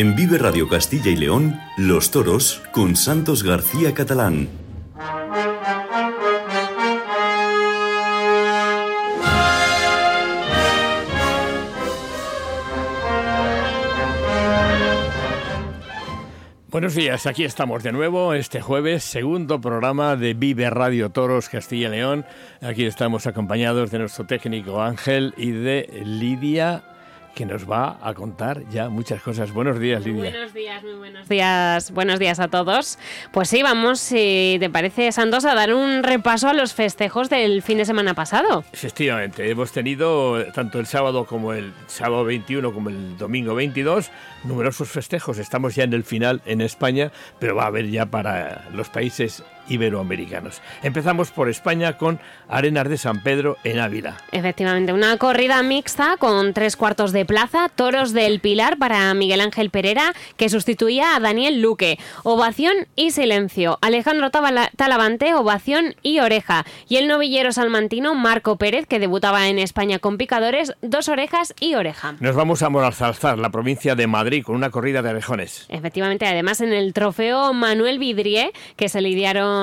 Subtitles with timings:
[0.00, 4.48] En Vive Radio Castilla y León, Los Toros con Santos García Catalán.
[16.70, 21.88] Buenos días, aquí estamos de nuevo este jueves, segundo programa de Vive Radio Toros Castilla
[21.88, 22.24] y León.
[22.60, 26.84] Aquí estamos acompañados de nuestro técnico Ángel y de Lidia
[27.38, 29.52] que nos va a contar ya muchas cosas.
[29.52, 30.32] Buenos días, Lidia.
[30.32, 31.92] Buenos días, muy buenos días.
[31.92, 32.98] Buenos días a todos.
[33.30, 37.62] Pues sí, vamos, si te parece, Santos, a dar un repaso a los festejos del
[37.62, 38.64] fin de semana pasado.
[38.72, 44.10] Efectivamente, hemos tenido tanto el sábado como el sábado 21 como el domingo 22
[44.42, 45.38] numerosos festejos.
[45.38, 49.44] Estamos ya en el final en España, pero va a haber ya para los países
[49.68, 50.60] iberoamericanos.
[50.82, 54.16] Empezamos por España con Arenas de San Pedro en Ávila.
[54.32, 59.70] Efectivamente, una corrida mixta con tres cuartos de plaza, toros del Pilar para Miguel Ángel
[59.70, 61.98] Pereira, que sustituía a Daniel Luque.
[62.22, 63.78] Ovación y silencio.
[63.82, 66.64] Alejandro Talavante, ovación y oreja.
[66.88, 71.74] Y el novillero salmantino Marco Pérez, que debutaba en España con picadores, dos orejas y
[71.74, 72.16] oreja.
[72.20, 75.66] Nos vamos a Moralzarzar, la provincia de Madrid, con una corrida de orejones.
[75.68, 79.57] Efectivamente, además en el trofeo Manuel Vidrié, que se lidiaron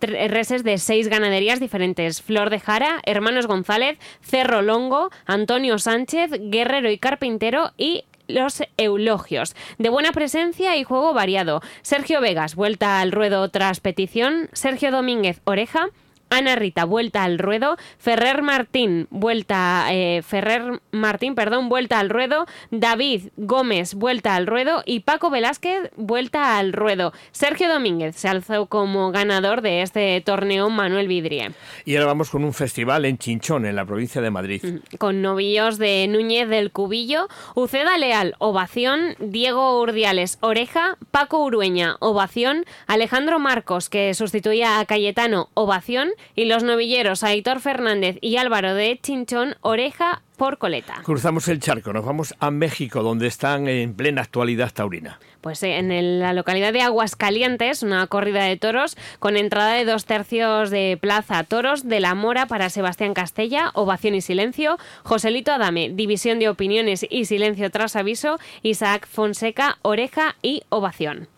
[0.00, 2.22] reses de seis ganaderías diferentes.
[2.22, 9.56] Flor de Jara, Hermanos González, Cerro Longo, Antonio Sánchez, Guerrero y Carpintero y los eulogios.
[9.78, 11.62] De buena presencia y juego variado.
[11.82, 14.48] Sergio Vegas, vuelta al ruedo tras petición.
[14.52, 15.88] Sergio Domínguez, oreja.
[16.30, 17.76] Ana Rita, vuelta al ruedo.
[17.98, 22.46] Ferrer Martín, vuelta, eh, Ferrer Martín, perdón, vuelta al ruedo.
[22.70, 24.82] David Gómez, vuelta al ruedo.
[24.84, 27.12] Y Paco Velázquez, vuelta al ruedo.
[27.32, 31.52] Sergio Domínguez se alzó como ganador de este torneo Manuel Vidrie.
[31.84, 34.62] Y ahora vamos con un festival en Chinchón, en la provincia de Madrid.
[34.98, 39.16] Con novillos de Núñez del Cubillo, Uceda Leal, ovación.
[39.18, 40.98] Diego Urdiales, oreja.
[41.10, 42.64] Paco Urueña, ovación.
[42.86, 48.98] Alejandro Marcos, que sustituía a Cayetano, ovación y los novilleros Aitor Fernández y Álvaro de
[49.02, 51.02] Chinchón, oreja por coleta.
[51.04, 55.18] Cruzamos el charco, nos vamos a México, donde están en plena actualidad taurina.
[55.40, 60.04] Pues eh, en la localidad de Aguascalientes, una corrida de toros con entrada de dos
[60.04, 61.44] tercios de plaza.
[61.44, 64.78] Toros de la Mora para Sebastián Castella, ovación y silencio.
[65.02, 68.38] Joselito Adame, división de opiniones y silencio tras aviso.
[68.62, 71.28] Isaac Fonseca, oreja y ovación.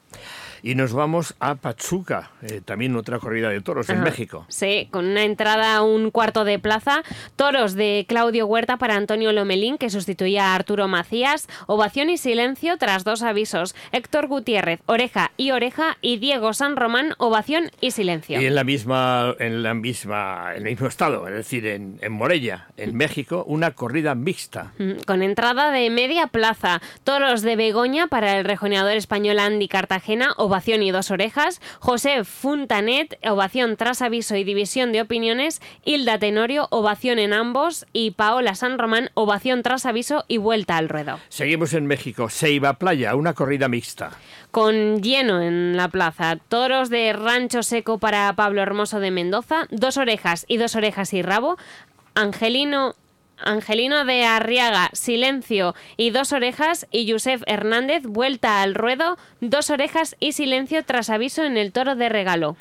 [0.62, 4.44] Y nos vamos a Pachuca, eh, también otra corrida de toros en México.
[4.48, 7.02] Sí, con una entrada a un cuarto de plaza.
[7.36, 11.48] Toros de Claudio Huerta para Antonio Lomelín, que sustituía a Arturo Macías.
[11.66, 13.74] Ovación y silencio tras dos avisos.
[13.92, 15.96] Héctor Gutiérrez, oreja y oreja.
[16.02, 18.40] Y Diego San Román, ovación y silencio.
[18.40, 22.12] Y en la misma, en la misma, en el mismo estado, es decir, en, en
[22.12, 24.72] Morella, en México, una corrida mixta.
[24.78, 26.82] Mm, con entrada de media plaza.
[27.04, 30.49] Toros de Begoña para el rejoneador español Andy Cartagena ovación
[30.82, 37.18] y dos orejas, José Funtanet, ovación tras aviso y división de opiniones, Hilda Tenorio, ovación
[37.20, 41.20] en ambos y Paola San Román, ovación tras aviso y vuelta al ruedo.
[41.28, 44.10] Seguimos en México, Seiba Playa, una corrida mixta.
[44.50, 49.96] Con lleno en la plaza, toros de rancho seco para Pablo Hermoso de Mendoza, dos
[49.96, 51.56] orejas y dos orejas y rabo,
[52.14, 52.96] Angelino
[53.44, 60.16] Angelino de Arriaga, Silencio y Dos Orejas y Yusef Hernández, Vuelta al Ruedo, Dos Orejas
[60.20, 62.56] y Silencio tras aviso en el Toro de Regalo.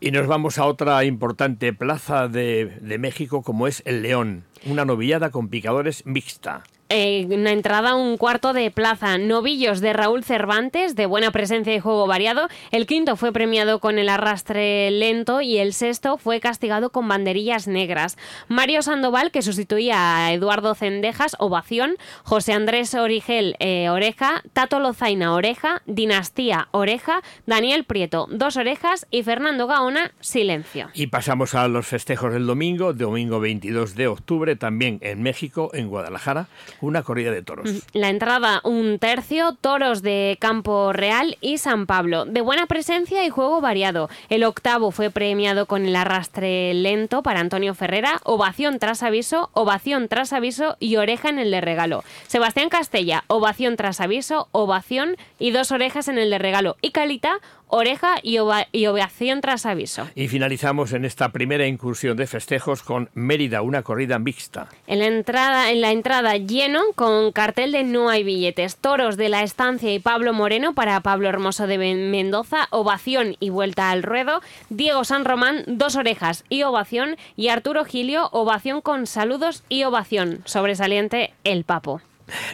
[0.00, 4.84] Y nos vamos a otra importante plaza de, de México como es el León, una
[4.84, 9.16] novillada con picadores mixta eh, una entrada un cuarto de plaza.
[9.16, 12.48] Novillos de Raúl Cervantes, de buena presencia y juego variado.
[12.72, 17.68] El quinto fue premiado con el arrastre lento y el sexto fue castigado con banderillas
[17.68, 18.18] negras.
[18.48, 21.96] Mario Sandoval, que sustituía a Eduardo Cendejas, ovación.
[22.24, 24.42] José Andrés Origel, eh, oreja.
[24.52, 25.82] Tato Lozaina, oreja.
[25.86, 27.22] Dinastía, oreja.
[27.46, 29.06] Daniel Prieto, dos orejas.
[29.12, 30.90] Y Fernando Gaona, silencio.
[30.94, 35.86] Y pasamos a los festejos del domingo, domingo 22 de octubre, también en México, en
[35.86, 36.48] Guadalajara
[36.80, 37.70] una corrida de toros.
[37.92, 42.24] La entrada un tercio, toros de Campo Real y San Pablo.
[42.24, 44.08] De buena presencia y juego variado.
[44.28, 50.08] El octavo fue premiado con el arrastre lento para Antonio Ferrera, ovación tras aviso, ovación
[50.08, 52.04] tras aviso y oreja en el de regalo.
[52.26, 56.76] Sebastián Castella, ovación tras aviso, ovación y dos orejas en el de regalo.
[56.80, 57.40] Y Calita,
[57.70, 60.08] oreja y, ovación tras aviso.
[60.14, 64.68] Y finalizamos en esta primera incursión de festejos con Mérida, una corrida mixta.
[64.86, 68.76] En la entrada, en la entrada lleno con cartel de no hay billetes.
[68.76, 73.90] Toros de la estancia y Pablo Moreno para Pablo Hermoso de Mendoza, ovación y vuelta
[73.90, 74.40] al ruedo.
[74.68, 77.16] Diego San Román, dos orejas y ovación.
[77.36, 80.42] Y Arturo Gilio, ovación con saludos y ovación.
[80.44, 82.00] Sobresaliente el papo.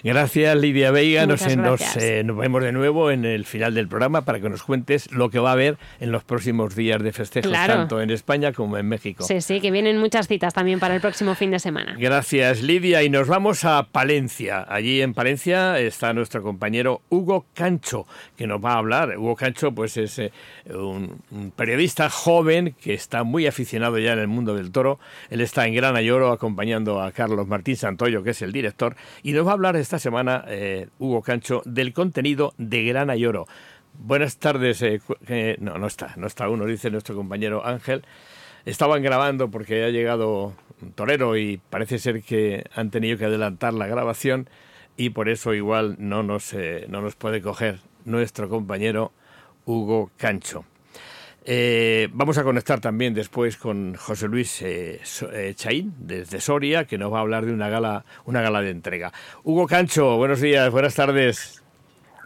[0.02, 1.26] Gracias, Lidia Veiga.
[1.26, 4.62] Nos, nos, eh, nos vemos de nuevo en el final del programa para que nos
[4.62, 7.75] cuentes lo que va a haber en los próximos días de festejos, Claro.
[7.75, 9.25] tanto en España como en México.
[9.25, 11.96] Sí, sí, que vienen muchas citas también para el próximo fin de semana.
[11.99, 13.02] Gracias, Lidia.
[13.02, 14.64] Y nos vamos a Palencia.
[14.69, 18.06] Allí en Palencia está nuestro compañero Hugo Cancho,
[18.37, 19.17] que nos va a hablar.
[19.19, 20.31] Hugo Cancho, pues es eh,
[20.69, 24.99] un, un periodista joven que está muy aficionado ya en el mundo del toro.
[25.31, 29.32] Él está en Gran Ayoro acompañando a Carlos Martín Santoyo, que es el director, y
[29.32, 33.47] nos va a hablar esta semana, eh, Hugo Cancho, del contenido de Gran Ayoro.
[33.95, 34.81] Buenas tardes.
[34.83, 38.05] eh, eh, no, no está, no está uno, dice nuestro compañero Ángel.
[38.65, 43.75] Estaban grabando porque ha llegado un torero y parece ser que han tenido que adelantar
[43.75, 44.49] la grabación
[44.97, 46.55] y por eso igual no nos,
[46.89, 49.12] no nos puede coger nuestro compañero
[49.65, 50.65] Hugo Cancho.
[51.49, 55.01] Eh, vamos a conectar también después con José Luis eh,
[55.33, 58.71] eh, Chaín desde Soria que nos va a hablar de una gala, una gala de
[58.71, 59.13] entrega.
[59.45, 61.63] Hugo Cancho, buenos días, buenas tardes.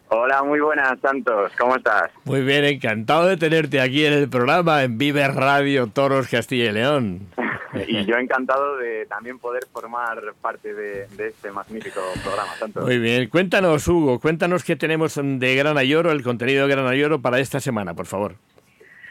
[0.09, 1.53] Hola, muy buenas, Santos.
[1.59, 2.11] ¿Cómo estás?
[2.25, 6.73] Muy bien, encantado de tenerte aquí en el programa en Vive Radio Toros Castilla y
[6.73, 7.29] León.
[7.87, 12.87] y yo encantado de también poder formar parte de, de este magnífico programa, Santos.
[12.87, 17.21] Muy bien, cuéntanos Hugo, cuéntanos qué tenemos de Gran Ayoro, el contenido de Gran Ayoro
[17.21, 18.37] para esta semana, por favor.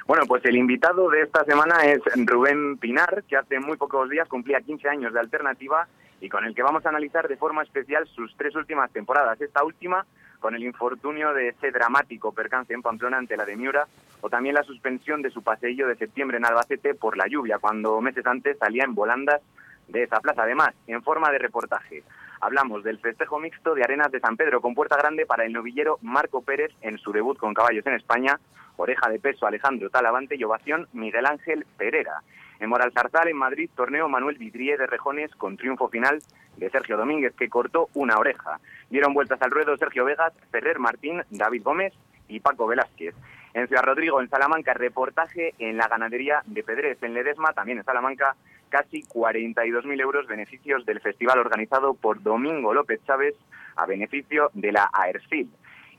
[0.10, 4.28] Bueno, pues el invitado de esta semana es Rubén Pinar, que hace muy pocos días
[4.28, 5.88] cumplía 15 años de alternativa
[6.20, 9.40] y con el que vamos a analizar de forma especial sus tres últimas temporadas.
[9.40, 10.08] Esta última
[10.40, 13.86] con el infortunio de ese dramático percance en Pamplona ante la de Miura,
[14.22, 18.02] o también la suspensión de su paseillo de septiembre en Albacete por la lluvia, cuando
[18.02, 19.44] meses antes salía en volandas
[19.90, 20.42] de esa plaza.
[20.42, 22.02] Además, en forma de reportaje,
[22.42, 25.98] hablamos del festejo mixto de Arenas de San Pedro con puerta grande para el novillero
[26.02, 28.40] Marco Pérez en su debut con caballos en España,
[28.78, 32.22] oreja de peso Alejandro Talavante y ovación Miguel Ángel Pereira.
[32.60, 36.20] En Moralzarzal, en Madrid, torneo Manuel Vidrié de Rejones con triunfo final
[36.58, 38.60] de Sergio Domínguez, que cortó una oreja.
[38.90, 41.94] Dieron vueltas al ruedo Sergio Vegas, Ferrer Martín, David Gómez
[42.30, 43.16] y Paco Velázquez.
[43.54, 47.02] En Ciudad Rodrigo, en Salamanca, reportaje en la ganadería de Pedrés.
[47.02, 48.36] En Ledesma, también en Salamanca,
[48.70, 53.36] casi 42.000 euros beneficios del festival organizado por Domingo López Chávez
[53.76, 55.50] a beneficio de la AERCIL.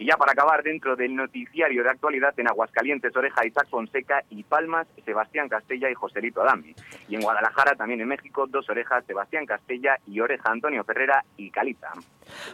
[0.01, 4.43] Y ya para acabar, dentro del noticiario de actualidad en Aguascalientes, Oreja Isaac Fonseca y
[4.45, 6.75] Palmas, Sebastián Castella y Joselito Adame.
[7.07, 11.51] Y en Guadalajara, también en México, dos orejas, Sebastián Castella y Oreja Antonio Ferrera y
[11.51, 11.89] Caliza.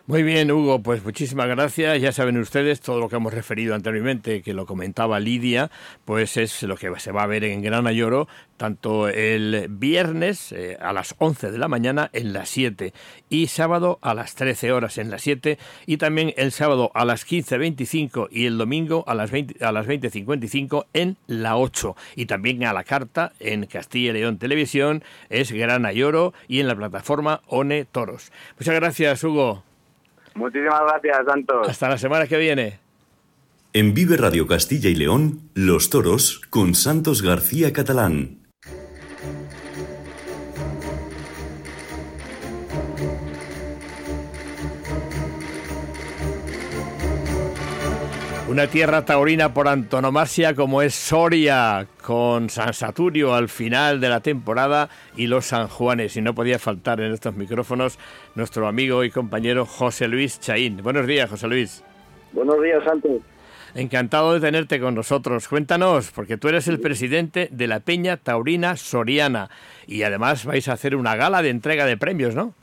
[0.08, 2.00] Muy bien, Hugo, pues muchísimas gracias.
[2.00, 5.70] Ya saben ustedes todo lo que hemos referido anteriormente, que lo comentaba Lidia,
[6.04, 8.26] pues es lo que se va a ver en Gran Ayoro,
[8.56, 12.92] tanto el viernes eh, a las 11 de la mañana en las 7
[13.28, 17.26] y sábado a las 13 horas en las 7 y también el sábado a las
[17.26, 22.64] 15.25 y el domingo a las 20 a las 20.55 en la 8 y también
[22.64, 27.42] a la carta en Castilla y León Televisión es Gran Ayoro y en la plataforma
[27.46, 28.32] One Toros.
[28.58, 29.62] Muchas gracias, Hugo.
[30.34, 31.68] Muchísimas gracias, Santos.
[31.68, 32.78] Hasta la semana que viene.
[33.72, 38.45] En Vive Radio Castilla y León, Los Toros con Santos García Catalán.
[48.56, 54.20] Una tierra taurina por antonomasia como es Soria, con San Saturio al final de la
[54.20, 56.16] temporada y los San Juanes.
[56.16, 57.98] Y no podía faltar en estos micrófonos
[58.34, 60.80] nuestro amigo y compañero José Luis Chaín.
[60.82, 61.84] Buenos días, José Luis.
[62.32, 63.20] Buenos días, Santos.
[63.74, 65.48] Encantado de tenerte con nosotros.
[65.48, 69.50] Cuéntanos, porque tú eres el presidente de la Peña Taurina Soriana
[69.86, 72.54] y además vais a hacer una gala de entrega de premios, ¿no?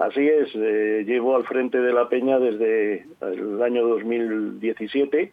[0.00, 5.32] Así es, eh, llevo al frente de la Peña desde el año 2017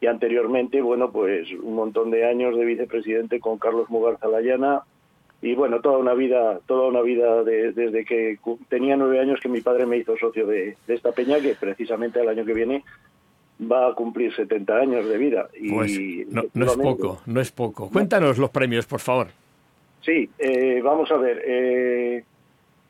[0.00, 4.82] y anteriormente, bueno, pues un montón de años de vicepresidente con Carlos Mugarza Layana
[5.40, 8.38] y bueno, toda una vida, toda una vida de- desde que
[8.68, 12.20] tenía nueve años que mi padre me hizo socio de, de esta Peña, que precisamente
[12.20, 12.84] el año que viene
[13.60, 15.48] va a cumplir 70 años de vida.
[15.58, 17.88] Y Pues no, no es poco, no es poco.
[17.90, 19.28] Cuéntanos los premios, por favor.
[20.02, 21.42] Sí, eh, vamos a ver.
[21.44, 22.24] eh,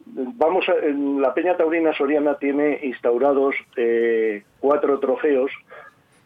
[0.07, 5.51] vamos a- en la Peña Taurina Soriana tiene instaurados eh, cuatro trofeos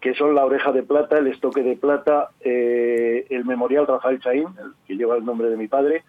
[0.00, 4.46] que son la oreja de plata, el estoque de plata, eh, el memorial Rafael Chaín,
[4.86, 6.04] que lleva el nombre de mi padre,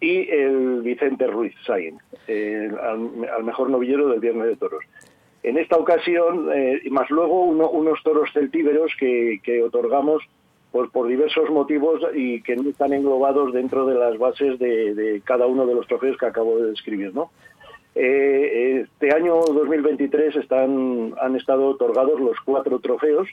[0.00, 4.84] y el Vicente Ruiz Sain, eh, al, mejor novillero del Viernes de Toros.
[5.42, 10.22] En esta ocasión, eh, más luego uno- unos toros celtíberos que otorgamos
[10.70, 15.46] por, por diversos motivos y que no están englobados dentro de las bases de, cada
[15.46, 17.14] uno de los trofeos que acabo de describir.
[17.14, 17.30] ¿no?
[17.94, 23.28] Eh, este año 2023 están, han estado otorgados los cuatro trofeos,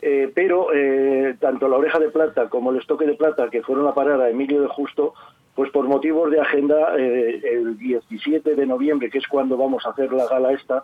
[0.00, 3.86] eh, pero eh, tanto la oreja de plata como el estoque de plata que fueron
[3.86, 5.14] a parar a Emilio de Justo
[5.54, 10.10] pues por motivos de agenda, el 17 de noviembre, que es cuando vamos a hacer
[10.10, 10.82] la gala esta,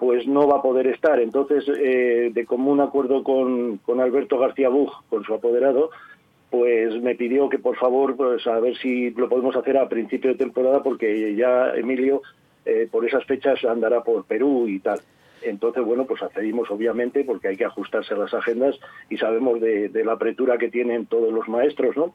[0.00, 1.20] pues no va a poder estar.
[1.20, 5.90] Entonces, eh, de común acuerdo con, con Alberto García Bug, con su apoderado,
[6.48, 10.30] pues me pidió que por favor, pues a ver si lo podemos hacer a principio
[10.30, 12.22] de temporada, porque ya Emilio
[12.64, 15.00] eh, por esas fechas andará por Perú y tal.
[15.42, 18.78] Entonces, bueno, pues accedimos obviamente porque hay que ajustarse a las agendas
[19.10, 22.14] y sabemos de, la apretura que tienen todos los maestros, ¿no?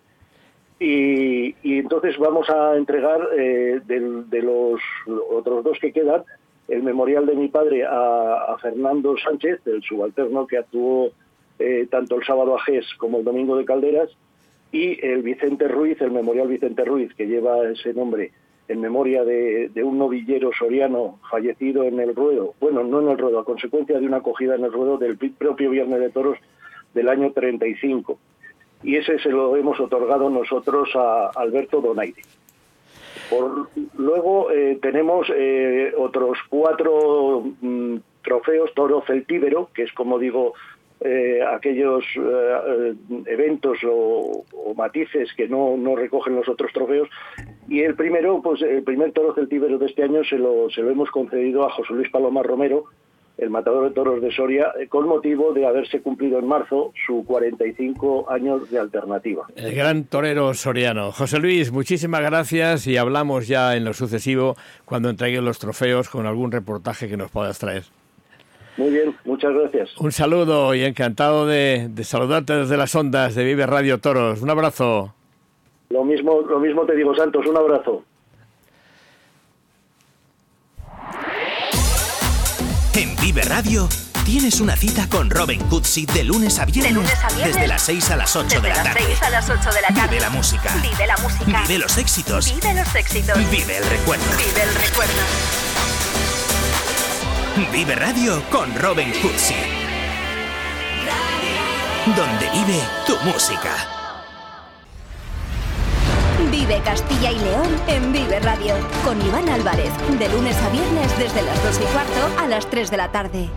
[0.79, 4.81] Y, entonces vamos a entregar eh, de, los
[5.29, 6.23] otros dos que quedan
[6.67, 11.11] el memorial de mi padre a, Fernando Sánchez, el subalterno que actuó
[11.59, 14.09] eh, tanto el sábado a GES como el domingo de Calderas,
[14.71, 18.31] y el Vicente Ruiz, el memorial Vicente Ruiz, que lleva ese nombre
[18.67, 23.39] en memoria de, un novillero soriano fallecido en el ruedo, bueno, no en el ruedo,
[23.39, 26.37] a consecuencia de una acogida en el ruedo del propio Viernes de Toros
[26.93, 28.17] del año 35.
[28.83, 32.21] Y ese se lo hemos otorgado nosotros a Alberto Donaire.
[33.29, 40.53] Por, luego eh, tenemos eh, otros cuatro mm, trofeos toro celtíbero, que es como digo
[41.01, 42.93] eh, aquellos eh,
[43.25, 44.43] eventos o,
[44.75, 47.09] matices que no, no, recogen los otros trofeos.
[47.67, 50.89] Y el primero, pues el primer toro celtíbero de este año se lo, se lo
[50.89, 52.85] hemos concedido a José Luis Palomar Romero,
[53.37, 57.23] el matador de toros de Soria, eh, con motivo de haberse cumplido en marzo su
[57.25, 59.45] 45 años de alternativa.
[59.55, 61.11] El gran torero soriano.
[61.11, 66.25] José Luis, muchísimas gracias y hablamos ya en lo sucesivo cuando entreguen los trofeos con
[66.25, 67.83] algún reportaje que nos puedas traer.
[68.77, 69.97] Muy bien, muchas gracias.
[69.97, 74.41] Un saludo y encantado de, saludarte desde las ondas de Vive Radio Toros.
[74.41, 75.13] Un abrazo.
[75.89, 78.03] Lo mismo, lo mismo te digo, Santos, un abrazo.
[83.25, 83.89] Vive Radio
[84.23, 87.09] tienes una cita con Robin Cutsi de lunes a viernes.
[87.43, 89.17] Desde las 6 a las 8 de la tarde.
[89.19, 90.09] a las 8 de la tarde.
[90.09, 90.75] Vive la música.
[90.79, 91.61] Vive la música.
[91.63, 92.53] Vive los éxitos.
[92.53, 93.35] Vive los éxitos.
[93.49, 94.25] Vive el recuerdo.
[94.37, 95.13] Vive el recuerdo.
[97.71, 99.55] Vive Radio con Robin Cutsi.
[102.15, 103.94] Donde vive tu música.
[106.67, 111.43] Vive Castilla y León en Vive Radio con Iván Álvarez, de lunes a viernes desde
[111.43, 113.49] las 2 y cuarto a las 3 de la tarde.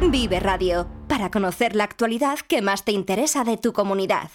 [0.00, 4.30] Vive Radio, para conocer la actualidad que más te interesa de tu comunidad.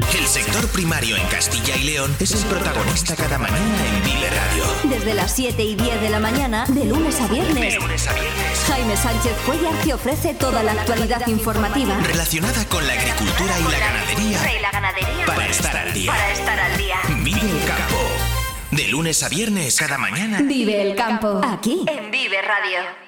[0.00, 4.64] El sector primario en Castilla y León es el protagonista cada mañana en Vive Radio.
[4.84, 7.74] Desde las 7 y 10 de la mañana, de lunes a viernes.
[7.74, 8.64] De lunes a viernes.
[8.66, 13.78] Jaime Sánchez Cuellar te ofrece toda la actualidad informativa relacionada con la agricultura y la
[13.78, 14.58] ganadería.
[14.58, 15.26] Y la ganadería.
[15.26, 16.12] Para estar al día.
[16.12, 16.96] Para estar al día.
[17.22, 17.96] Vive el campo.
[18.70, 20.40] De lunes a viernes, cada mañana.
[20.42, 21.40] Vive el campo.
[21.44, 23.07] Aquí, en Vive Radio.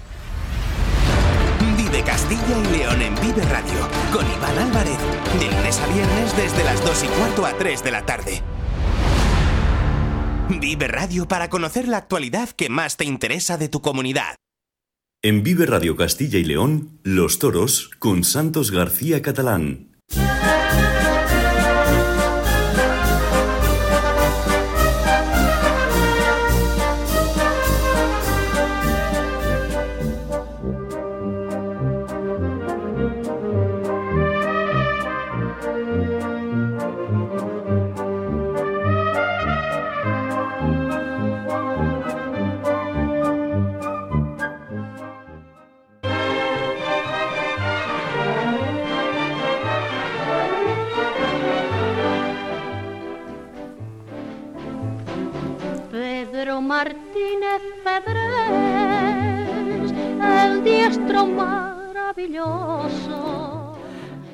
[1.91, 4.97] de Castilla y León en Vive Radio, con Iván Álvarez,
[5.39, 8.41] de lunes a viernes desde las 2 y cuarto a 3 de la tarde.
[10.49, 14.35] Vive Radio para conocer la actualidad que más te interesa de tu comunidad.
[15.23, 19.91] En Vive Radio Castilla y León, Los Toros con Santos García Catalán.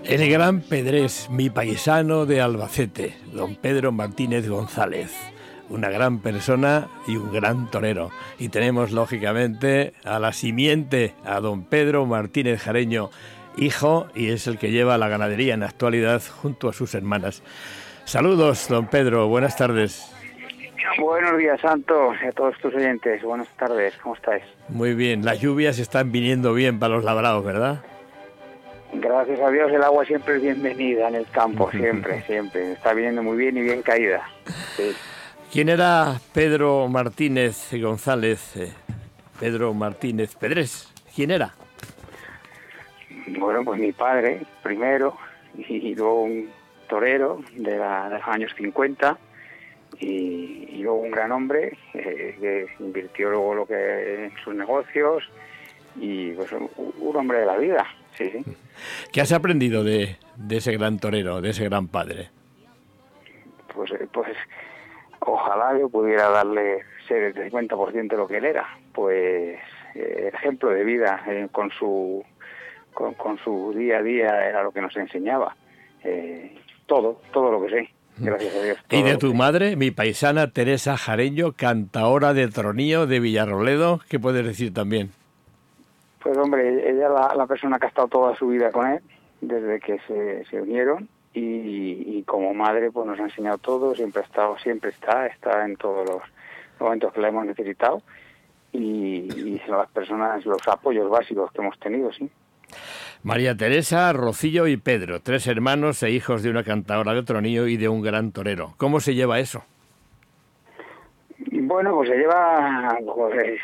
[0.03, 5.13] El gran Pedrés, mi paisano de Albacete, don Pedro Martínez González.
[5.69, 8.09] Una gran persona y un gran torero.
[8.39, 13.09] Y tenemos, lógicamente, a la simiente, a don Pedro Martínez Jareño,
[13.55, 17.41] hijo, y es el que lleva la ganadería en la actualidad junto a sus hermanas.
[18.03, 20.16] Saludos, don Pedro, buenas tardes.
[20.99, 23.21] Buenos días, Santos, y a todos tus oyentes.
[23.21, 24.43] Buenas tardes, ¿cómo estáis?
[24.69, 27.83] Muy bien, las lluvias están viniendo bien para los labrados, ¿verdad?
[28.93, 32.71] Gracias a Dios el agua siempre es bienvenida en el campo, siempre, siempre.
[32.71, 34.27] Está viniendo muy bien y bien caída.
[34.75, 34.95] Sí.
[35.51, 38.55] ¿Quién era Pedro Martínez González?
[38.57, 38.71] eh,
[39.39, 40.91] Pedro Martínez Pedrés.
[41.15, 41.53] ¿Quién era?
[43.37, 45.15] Bueno, pues mi padre primero
[45.57, 46.49] y luego un
[46.89, 49.17] torero de, la- de los años 50
[49.99, 55.23] y, y luego un gran hombre eh, que invirtió luego lo que en sus negocios
[55.95, 57.85] y pues un, un hombre de la vida,
[58.17, 58.43] sí, sí.
[59.11, 62.29] ¿Qué has aprendido de, de ese gran torero, de ese gran padre?
[63.73, 64.35] Pues, eh, pues
[65.19, 69.59] ojalá yo pudiera darle ser el 50% de lo que él era, pues
[69.95, 72.23] eh, ejemplo de vida eh, con su
[72.93, 75.55] con, con su día a día era lo que nos enseñaba.
[76.03, 78.77] Eh, todo, todo lo que sé, gracias a Dios.
[78.89, 84.45] Y de tu madre, mi paisana Teresa Jareño, cantaora de Tronío de Villarroledo, ¿qué puedes
[84.45, 85.11] decir también?
[86.21, 89.01] Pues hombre, ella es la, la persona que ha estado toda su vida con él,
[89.41, 94.21] desde que se, se unieron, y, y como madre pues nos ha enseñado todo, siempre
[94.21, 96.21] ha estado, siempre está, está en todos los
[96.79, 98.01] momentos que la hemos necesitado,
[98.73, 102.29] y, y son las personas, los apoyos básicos que hemos tenido, sí.
[103.27, 107.75] María Teresa, Rocío y Pedro, tres hermanos e hijos de una cantaora de Tronío y
[107.75, 108.73] de un gran torero.
[108.77, 109.65] ¿Cómo se lleva eso?
[111.51, 113.59] Bueno, pues se lleva, pues,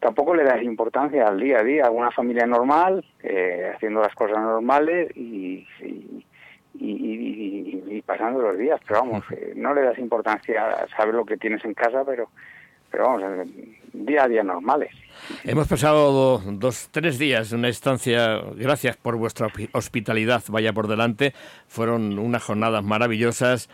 [0.00, 4.38] tampoco le das importancia al día a día, una familia normal, eh, haciendo las cosas
[4.38, 6.24] normales y, y,
[6.78, 11.14] y- y- y pasando los días, pero vamos, eh, no le das importancia a saber
[11.14, 12.30] lo que tienes en casa, pero,
[12.92, 13.48] pero vamos,
[13.92, 14.90] día a día normales.
[15.44, 20.86] Hemos pasado dos, tres días en una estancia, gracias por vuestra hospi- hospitalidad, vaya por
[20.86, 21.32] delante.
[21.68, 23.68] Fueron unas jornadas maravillosas,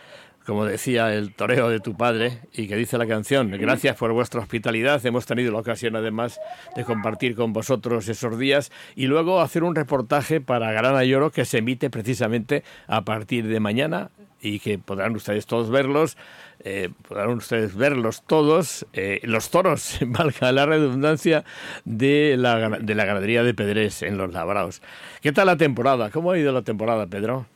[0.47, 3.51] como decía el toreo de tu padre y que dice la canción.
[3.51, 5.05] Gracias por vuestra hospitalidad.
[5.05, 6.41] Hemos tenido la ocasión además
[6.75, 11.31] de compartir con vosotros esos días y luego hacer un reportaje para Grana y Oro
[11.31, 16.17] que se emite precisamente a partir de mañana y que podrán ustedes todos verlos,
[16.61, 21.45] eh, podrán ustedes verlos todos, eh, los toros, valga la redundancia,
[21.85, 24.83] de la, de la ganadería de Pedrés en Los Labraos.
[25.23, 26.11] ¿Qué tal la temporada?
[26.11, 27.47] ¿Cómo ha ido la temporada, Pedro?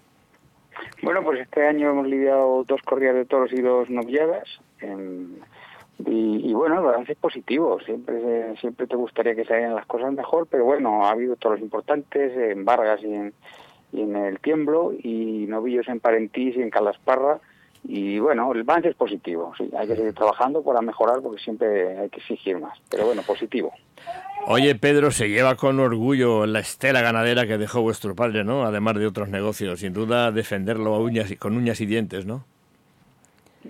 [1.02, 4.48] Bueno, pues este año hemos lidiado dos corridas de toros y dos novilladas.
[4.80, 5.36] em,
[6.04, 7.78] y, bueno, el balance es positivo.
[7.80, 12.36] Siempre siempre te gustaría que salieran las cosas mejor, pero bueno, ha habido toros importantes
[12.36, 13.32] en Vargas y en,
[13.92, 17.40] y en el Tiemblo, y novillos en Parentís y en Calasparra.
[17.84, 19.52] Y bueno, el balance es positivo.
[19.58, 22.78] Sí, hay que seguir trabajando para mejorar porque siempre hay que exigir más.
[22.88, 23.72] Pero bueno, positivo.
[24.46, 28.64] Oye, Pedro, se lleva con orgullo la estela ganadera que dejó vuestro padre, ¿no?
[28.64, 29.80] Además de otros negocios.
[29.80, 32.44] Sin duda, defenderlo a uñas y, con uñas y dientes, ¿no?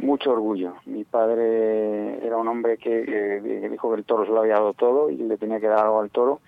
[0.00, 0.74] Mucho orgullo.
[0.86, 4.72] Mi padre era un hombre que, que dijo que el toro se lo había dado
[4.74, 6.40] todo y le tenía que dar algo al toro.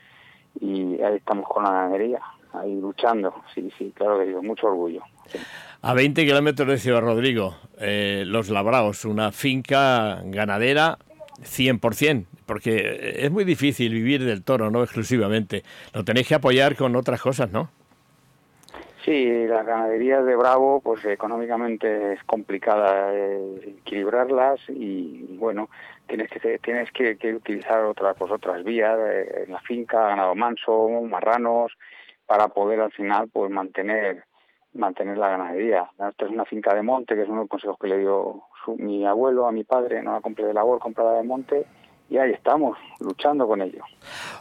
[0.60, 2.20] Y ahí estamos con la ganadería,
[2.54, 3.34] ahí luchando.
[3.54, 5.02] Sí, sí, claro que digo, mucho orgullo.
[5.26, 5.38] sí.
[5.86, 10.96] A 20 kilómetros de Ciudad Rodrigo, eh, Los Labraos, una finca ganadera
[11.42, 15.62] 100%, porque es muy difícil vivir del toro, no exclusivamente.
[15.92, 17.68] Lo tenéis que apoyar con otras cosas, ¿no?
[19.04, 25.68] Sí, la ganadería de Bravo, pues económicamente es complicada eh, equilibrarlas y bueno,
[26.06, 30.34] tienes que tienes que, que utilizar otras pues otras vías eh, en la finca, ganado
[30.34, 31.72] manso, marranos,
[32.26, 34.24] para poder al final pues mantener
[34.72, 35.88] mantener la ganadería.
[35.92, 38.42] Esta es una finca de monte, que es uno de los consejos que le dio
[38.64, 41.64] su- mi abuelo a mi padre, no la compré de labor, comprada de monte,
[42.10, 43.84] y ahí estamos, luchando con ello.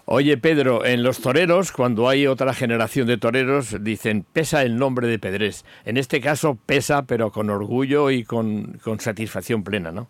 [0.06, 5.06] Oye, Pedro, en los toreros, cuando hay otra generación de toreros, dicen pesa el nombre
[5.08, 5.66] de Pedrés.
[5.86, 10.08] En este caso pesa, pero con orgullo y con, con satisfacción plena, ¿no?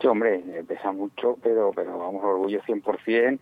[0.00, 3.38] Sí, hombre, pesa mucho, pero, pero vamos, orgullo 100%,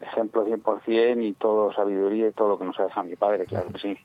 [0.00, 3.68] ejemplo 100% y todo sabiduría y todo lo que nos ha dejado mi padre, claro
[3.72, 3.98] que sí.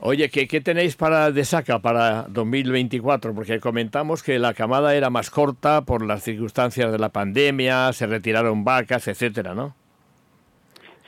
[0.00, 3.34] Oye, ¿qué, qué tenéis para de saca para 2024?
[3.34, 8.06] Porque comentamos que la camada era más corta por las circunstancias de la pandemia, se
[8.06, 9.74] retiraron vacas, etcétera, ¿no?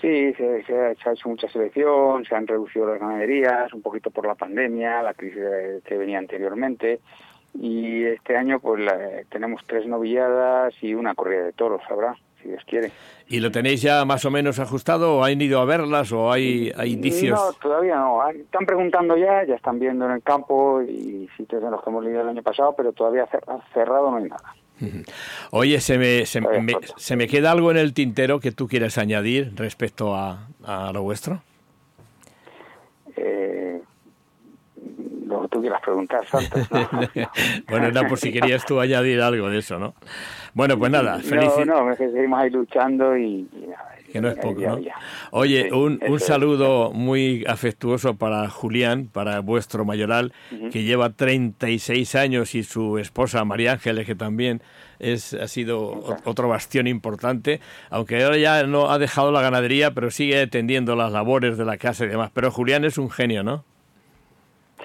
[0.01, 4.27] Sí, se, se ha, hecho mucha selección, se han reducido las ganaderías, un poquito por
[4.27, 5.41] la pandemia, la crisis
[5.85, 7.01] que venía anteriormente.
[7.59, 12.15] Y este año pues la- tenemos tres novilladas y una corrida de toros, habrá,
[12.47, 12.93] si Dios quiere.
[13.29, 15.17] ¿Y lo tenéis ya más o menos ajustado?
[15.17, 17.39] ¿O han ido a verlas o hay, hay indicios?
[17.39, 18.21] No, todavía no.
[18.23, 21.91] Ah, Están preguntando ya, ya están viendo en el campo y sitios en los que
[21.91, 24.55] hemos lidiado el año pasado, pero todavía cer- cerrado no hay nada.
[25.51, 28.99] Oye, se me, se, me, se me queda algo en el tintero que tú quieres
[28.99, 31.41] añadir respecto a, a lo vuestro.
[33.17, 33.66] Eh,
[35.27, 36.69] lo que tú quieras preguntar, Santos.
[36.71, 36.89] ¿no?
[37.69, 39.95] bueno, era por si querías tú añadir algo de eso, ¿no?
[40.55, 44.21] Bueno, pues nada, No, felici- no, es que seguimos ahí luchando y, y nada, que
[44.21, 44.79] no es poco, ¿no?
[45.33, 50.33] Oye, un, un saludo muy afectuoso para Julián, para vuestro mayoral,
[50.73, 54.63] que lleva 36 años y su esposa María Ángeles, que también
[54.99, 57.61] es, ha sido otro bastión importante,
[57.91, 61.77] aunque ahora ya no ha dejado la ganadería, pero sigue atendiendo las labores de la
[61.77, 62.31] casa y demás.
[62.33, 63.65] Pero Julián es un genio, ¿no?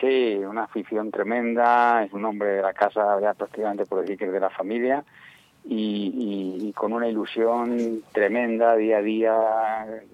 [0.01, 4.25] Sí, una afición tremenda, es un hombre de la casa ya prácticamente por decir que
[4.25, 5.03] es de la familia
[5.63, 9.33] y, y- y con una ilusión tremenda día a día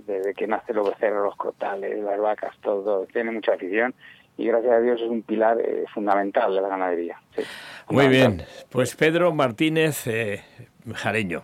[0.06, 3.96] desde que nace los becerros, los crotales, las vacas, todo, tiene mucha afición
[4.38, 7.18] y gracias a Dios es un pilar eh, fundamental de la ganadería.
[7.36, 7.44] sí,
[7.90, 10.44] Muy bien, pues Pedro Martínez eh,
[10.94, 11.44] Jareño.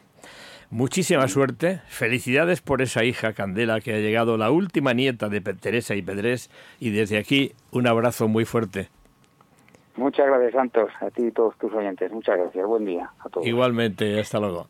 [0.74, 5.94] Muchísima suerte, felicidades por esa hija Candela que ha llegado, la última nieta de Teresa
[5.94, 8.90] y Pedrés, y desde aquí un abrazo muy fuerte.
[9.98, 13.46] Muchas gracias Santos, a ti y todos tus oyentes, muchas gracias, buen día a todos.
[13.46, 14.68] Igualmente, hasta luego.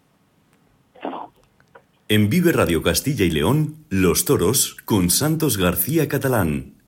[2.09, 6.82] En Vive Radio Castilla y León, Los Toros con Santos García Catalán.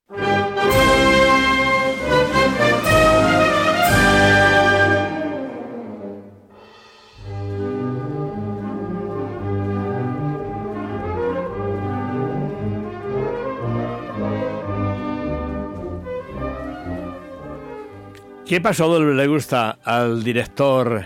[18.47, 21.05] ¿Qué pasó le gusta al director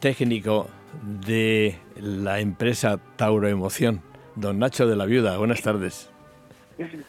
[0.00, 0.68] técnico
[1.02, 4.02] de la empresa Tauro Emoción,
[4.34, 5.38] don Nacho de la Viuda?
[5.38, 6.10] Buenas tardes.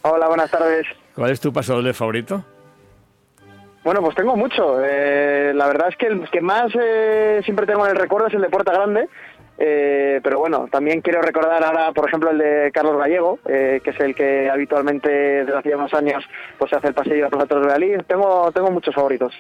[0.04, 0.88] Hola, buenas tardes.
[1.14, 2.46] ¿Cuál es tu paso doble favorito?
[3.84, 4.78] Bueno, pues tengo mucho.
[4.82, 8.34] Eh, la verdad es que el que más eh, siempre tengo en el recuerdo es
[8.34, 9.10] el de Puerta Grande.
[9.66, 13.92] Eh, pero bueno, también quiero recordar ahora, por ejemplo, el de Carlos Gallego, eh, que
[13.92, 16.22] es el que habitualmente desde hace unos años
[16.58, 17.98] pues hace el pasillo a Toros de Realí.
[18.06, 19.34] Tengo, tengo muchos favoritos.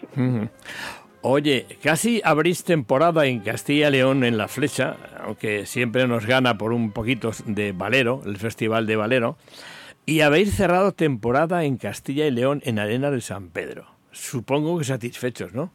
[1.23, 6.57] Oye, casi abrís temporada en Castilla y León en la flecha, aunque siempre nos gana
[6.57, 9.35] por un poquito de Valero, el Festival de Valero,
[10.05, 13.87] y habéis cerrado temporada en Castilla y León en Arena de San Pedro.
[14.13, 15.71] Supongo que satisfechos, ¿no?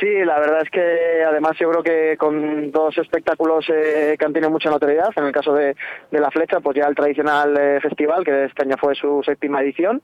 [0.00, 4.32] Sí, la verdad es que además yo creo que con dos espectáculos eh, que han
[4.32, 5.76] tenido mucha notoriedad, en el caso de,
[6.10, 9.60] de La Flecha, pues ya el tradicional eh, festival, que este año fue su séptima
[9.60, 10.00] edición,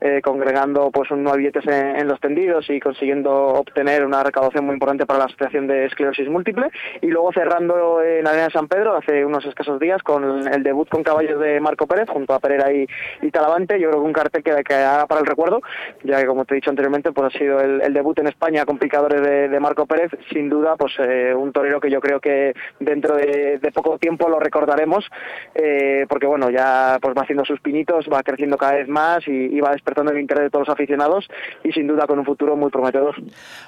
[0.00, 4.74] eh, congregando pues unos billetes en, en los tendidos y consiguiendo obtener una recaudación muy
[4.74, 8.94] importante para la Asociación de Esclerosis Múltiple, y luego cerrando en Arena de San Pedro
[8.94, 12.72] hace unos escasos días con el debut con caballos de Marco Pérez junto a Pereira
[12.72, 12.86] y,
[13.20, 15.60] y Talavante, yo creo que un cartel que, que haga para el recuerdo,
[16.04, 18.64] ya que como te he dicho anteriormente, pues ha sido el, el debut en España
[18.64, 22.20] con picadores de, de Marco Pérez, sin duda, pues eh, un torero que yo creo
[22.20, 25.04] que dentro de, poco tiempo lo recordaremos,
[25.54, 29.30] eh, porque bueno, ya pues va haciendo sus pinitos, va creciendo cada vez más y,
[29.30, 31.28] y va despertando el interés de todos los aficionados
[31.62, 33.14] y sin duda con un futuro muy prometedor.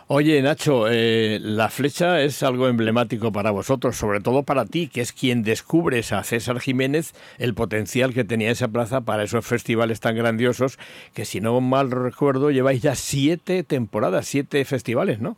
[0.08, 5.00] Oye, Nacho, eh, la flecha es algo emblemático para vosotros, sobre todo para ti, que
[5.00, 10.00] es quien descubres a César Jiménez el potencial que tenía esa plaza para esos festivales
[10.00, 10.78] tan grandiosos,
[11.14, 15.36] que si no mal recuerdo, lleváis ya siete temporadas, siete festivales, ¿no?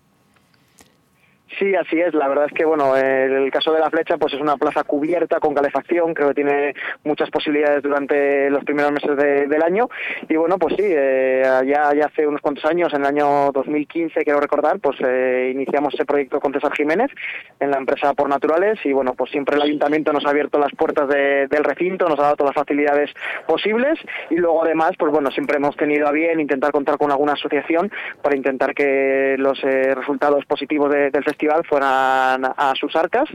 [1.59, 2.15] Sí, así es.
[2.15, 5.39] La verdad es que, bueno, el caso de la flecha, pues es una plaza cubierta
[5.41, 6.13] con calefacción.
[6.15, 9.89] Creo que tiene muchas posibilidades durante los primeros meses de- del año.
[10.29, 14.41] Y bueno, pues sí, eh, ya, hace unos cuantos años, en el año 2015, quiero
[14.41, 17.11] recordar, pues eh, iniciamos ese proyecto con César Jiménez
[17.61, 18.79] en la empresa Por Naturales.
[18.85, 22.19] Y bueno, pues siempre el ayuntamiento nos ha abierto las puertas de- del recinto, nos
[22.19, 23.11] ha dado todas las facilidades
[23.47, 23.99] posibles.
[24.31, 27.93] Y luego, además, pues bueno, siempre hemos tenido a bien intentar contar con alguna asociación
[28.23, 33.29] para intentar que los eh, resultados positivos de- del festival fueran a sus arcas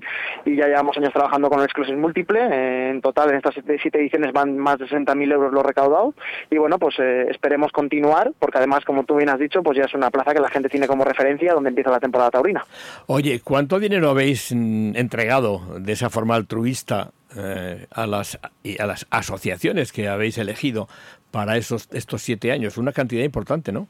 [0.45, 2.39] y ya llevamos años trabajando con el Exclusive Múltiple.
[2.39, 6.13] Eh, en total, en estas siete, ediciones van más de 60.000 euros lo recaudado
[6.49, 9.85] y bueno, pues eh, esperemos continuar porque además, como tú bien has dicho, pues ya
[9.85, 12.65] es una plaza que la gente tiene como referencia donde empieza la temporada taurina.
[13.07, 18.39] Oye, ¿cuánto dinero habéis mm, entregado de esa forma altruista eh, a, las,
[18.79, 20.87] a las asociaciones que habéis elegido
[21.31, 22.77] para esos, estos siete años?
[22.77, 23.87] Una cantidad importante, ¿no?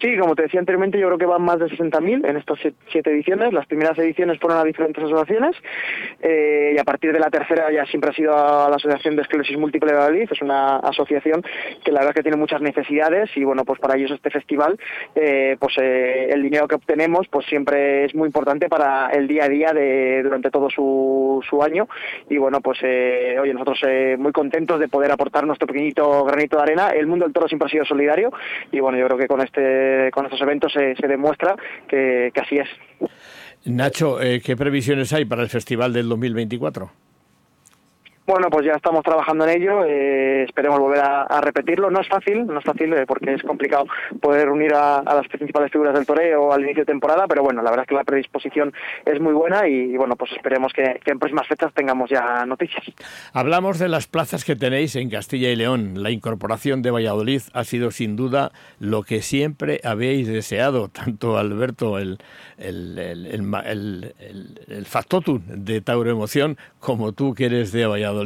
[0.00, 2.72] Sí, como te decía anteriormente, yo creo que van más de 60.000 en estas sie-
[2.92, 3.52] siete ediciones.
[3.52, 5.56] Las primeras ediciones fueron a diferentes asociaciones
[6.22, 9.22] eh, y a partir de la tercera ya siempre ha sido a la Asociación de
[9.22, 10.28] Esclerosis Múltiple de Valladolid.
[10.30, 11.42] Es una asociación
[11.84, 14.78] que la verdad que tiene muchas necesidades y bueno, pues para ellos este festival,
[15.16, 19.44] eh, pues eh, el dinero que obtenemos pues siempre es muy importante para el día
[19.44, 21.88] a día de durante todo su, su año
[22.30, 26.56] y bueno, pues eh, oye, nosotros eh, muy contentos de poder aportar nuestro pequeñito granito
[26.56, 26.90] de arena.
[26.90, 28.30] El mundo del toro siempre ha sido solidario
[28.70, 31.56] y bueno, yo creo que con este con estos eventos se, se demuestra
[31.88, 32.68] que, que así es.
[33.64, 36.90] Nacho, eh, ¿qué previsiones hay para el festival del 2024?
[38.28, 41.90] Bueno, pues ya estamos trabajando en ello, eh, esperemos volver a, repetirlo.
[41.90, 43.86] No es fácil, no es fácil eh, porque es complicado
[44.20, 47.70] poder unir a, las principales figuras del toreo al inicio de temporada, pero bueno, la
[47.70, 48.74] verdad es que la predisposición
[49.06, 52.84] es muy buena y, bueno, pues esperemos que, en próximas fechas tengamos ya noticias.
[53.32, 56.02] Hablamos de las plazas que tenéis en Castilla y León.
[56.02, 61.98] La incorporación de Valladolid ha sido sin duda lo que siempre habéis deseado, tanto Alberto,
[61.98, 62.18] el,
[62.58, 64.14] el, el,
[64.68, 68.17] el factotum de Tauro Emoción, como tú que eres de Valladolid.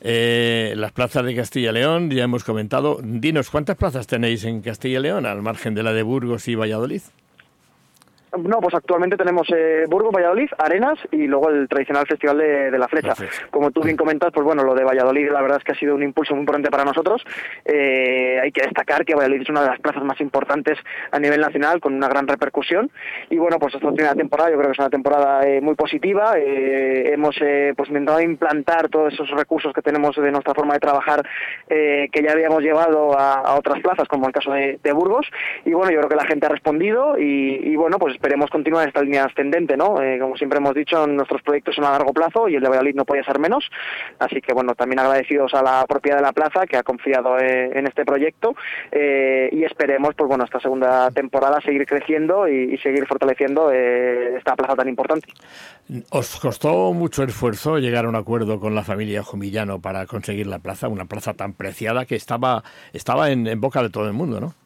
[0.00, 3.00] Eh, las plazas de Castilla y León, ya hemos comentado.
[3.02, 6.54] Dinos, ¿cuántas plazas tenéis en Castilla y León, al margen de la de Burgos y
[6.54, 7.02] Valladolid?
[8.38, 12.86] No, pues actualmente tenemos eh, Burgos, Valladolid, Arenas y luego el tradicional Festival de, la,
[12.86, 13.14] flecha.
[13.50, 15.96] Como tú bien comentas, pues bueno, lo de Valladolid la verdad es que ha sido
[15.96, 17.24] un impulso muy importante para nosotros.
[17.64, 20.78] Eh, hay que destacar que Valladolid es una de las plazas más importantes
[21.10, 22.90] a nivel nacional, con una gran repercusión.
[23.30, 26.34] Y bueno, pues esta última temporada yo creo que es una temporada eh, muy positiva.
[26.38, 27.36] Eh, hemos
[27.76, 31.26] pues intentado implantar todos esos recursos que tenemos de nuestra forma de trabajar
[31.68, 35.26] que ya habíamos llevado a, otras plazas, como el caso de, Burgos.
[35.64, 38.86] Y bueno, yo creo que la gente ha respondido y, y bueno, pues esperemos continuar
[38.86, 40.02] esta línea ascendente, ¿no?
[40.02, 42.94] Eh, como siempre hemos dicho, nuestros proyectos son a largo plazo y el de Valladolid
[42.94, 43.64] no podía ser menos.
[44.18, 47.70] Así que, bueno, también agradecidos a la propiedad de la plaza que ha confiado eh,
[47.72, 48.54] en este proyecto
[48.92, 54.74] eh, y esperemos, pues bueno, esta segunda temporada seguir creciendo y, seguir fortaleciendo esta plaza
[54.74, 55.28] tan importante.
[56.10, 60.58] ¿Os costó mucho esfuerzo llegar a un acuerdo con la familia Jumillano para conseguir la
[60.58, 64.59] plaza, una plaza tan preciada que estaba, estaba en boca de todo el mundo, ¿no?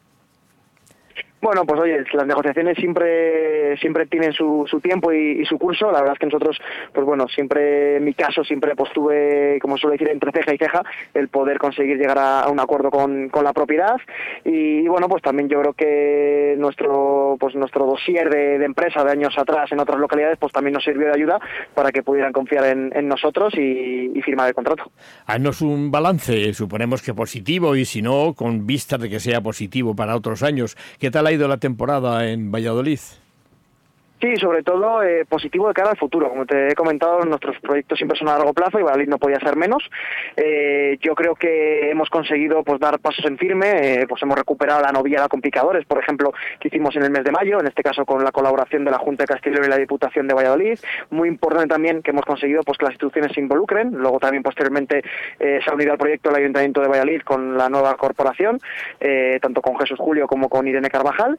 [1.41, 5.91] Bueno, pues oye, las negociaciones siempre siempre tienen su, tiempo y, su curso.
[5.91, 6.57] La verdad es que nosotros,
[6.93, 10.57] pues bueno, siempre, en mi caso, siempre pues tuve, como suele decir, entre ceja y
[10.57, 13.95] ceja, el poder conseguir llegar a, un acuerdo con, con, la propiedad.
[14.43, 19.37] Y, bueno, pues también yo creo que nuestro pues nuestro dossier de, empresa de años
[19.37, 21.39] atrás en otras localidades, pues también nos sirvió de ayuda
[21.73, 24.91] para que pudieran confiar en, nosotros y, firmar el contrato.
[25.27, 29.95] Haznos un balance, suponemos que positivo y si no, con vistas de que sea positivo
[29.95, 30.75] para otros años.
[30.99, 32.99] ¿Qué tal ido la temporada en Valladolid?
[34.21, 36.29] Sí, sobre todo eh, positivo de cara al futuro.
[36.29, 39.39] Como te he comentado, nuestros proyectos siempre son a largo plazo y Valladolid no podía
[39.39, 39.83] ser menos.
[40.37, 44.81] Eh, yo creo que hemos conseguido pues dar pasos en firme, eh, pues hemos recuperado
[44.81, 47.83] la novia de complicadores, por ejemplo, que hicimos en el mes de mayo, en este
[47.83, 50.79] caso con la colaboración de la Junta de Castilla y la Diputación de Valladolid.
[51.09, 53.91] Muy importante también que hemos conseguido pues que las instituciones se involucren.
[53.91, 55.03] Luego también posteriormente
[55.37, 58.59] se ha unido al proyecto el Ayuntamiento de Valladolid con la nueva corporación,
[59.41, 61.37] tanto con Jesús Julio como con Irene Carvajal.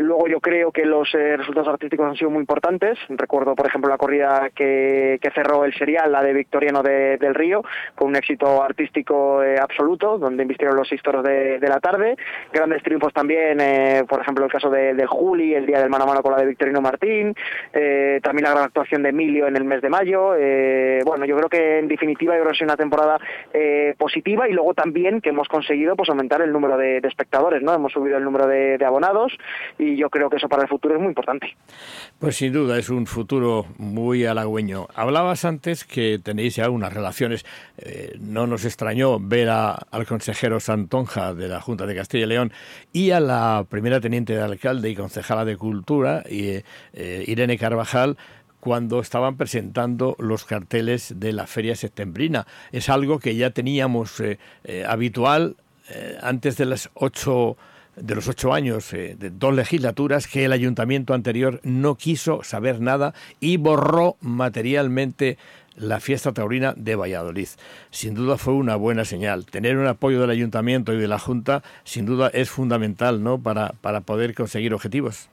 [0.00, 2.98] luego yo creo que los resultados artísticos han sido muy importantes.
[3.08, 7.62] Recuerdo, por ejemplo, la corrida que, cerró el serial, la de Victoriano del Río,
[7.94, 12.16] con un éxito artístico eh, absoluto, donde invistieron los seis toros de, la tarde.
[12.52, 16.06] Grandes triunfos también, eh, por ejemplo, el caso de, Juli, el día del mano a
[16.06, 17.34] mano con la de Victorino Martín,
[17.72, 20.34] eh, también la gran actuación de Emilio en el mes de mayo.
[21.04, 23.18] bueno, yo creo que en definitiva yo creo que es una temporada
[23.98, 27.74] positiva y luego también que hemos conseguido pues aumentar el número de, espectadores, ¿no?
[27.74, 29.36] Hemos subido el número de, de abonados
[29.78, 31.51] y yo creo que eso para el futuro es muy importante.
[32.22, 34.86] Pues sin duda es un futuro muy halagüeño.
[34.94, 37.44] Hablabas antes que tenéis ya unas relaciones.
[37.78, 42.52] Eh, no nos extrañó ver al consejero Santonja de la Junta de Castilla y León
[42.92, 46.62] y a la primera teniente de alcalde y concejala de Cultura, eh,
[47.26, 48.16] Irene Carvajal,
[48.60, 52.46] cuando estaban presentando los carteles de la Feria Septembrina.
[52.70, 54.38] Es algo que ya teníamos eh,
[54.86, 55.56] habitual
[56.22, 57.58] antes de las ocho
[57.96, 62.80] de los ocho años eh, de dos legislaturas que el ayuntamiento anterior no quiso saber
[62.80, 65.38] nada y borró materialmente
[65.76, 67.48] la fiesta taurina de Valladolid.
[67.90, 69.46] Sin duda fue una buena señal.
[69.46, 73.40] Tener un apoyo del ayuntamiento y de la Junta, sin duda, es fundamental ¿no?
[73.40, 75.28] para, para poder conseguir objetivos.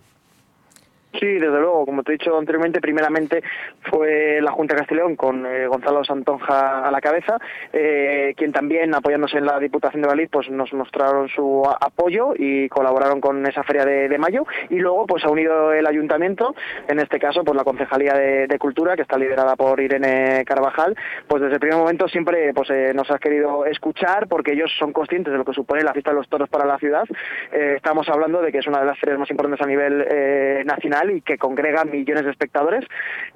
[1.13, 3.41] Sí, desde luego, como te he dicho anteriormente, primeramente
[3.89, 7.39] fue la Junta de Castellón con eh, Gonzalo Santonja a la cabeza,
[7.74, 12.69] eh, quien también, apoyándose en la Diputación de Valid, pues nos mostraron su apoyo y
[12.69, 14.45] colaboraron con esa feria de, mayo.
[14.69, 16.54] Y luego, pues ha unido el Ayuntamiento,
[16.88, 20.95] en este caso, pues la Concejalía de, Cultura, que está liderada por Irene Carvajal,
[21.28, 24.91] pues desde el primer momento siempre pues eh, nos ha querido escuchar, porque ellos son
[24.91, 27.06] conscientes de lo que supone la fiesta de los toros para la ciudad.
[27.52, 31.21] estamos hablando de que es una de las ferias más importantes a nivel nacional y
[31.21, 32.85] que congrega millones de espectadores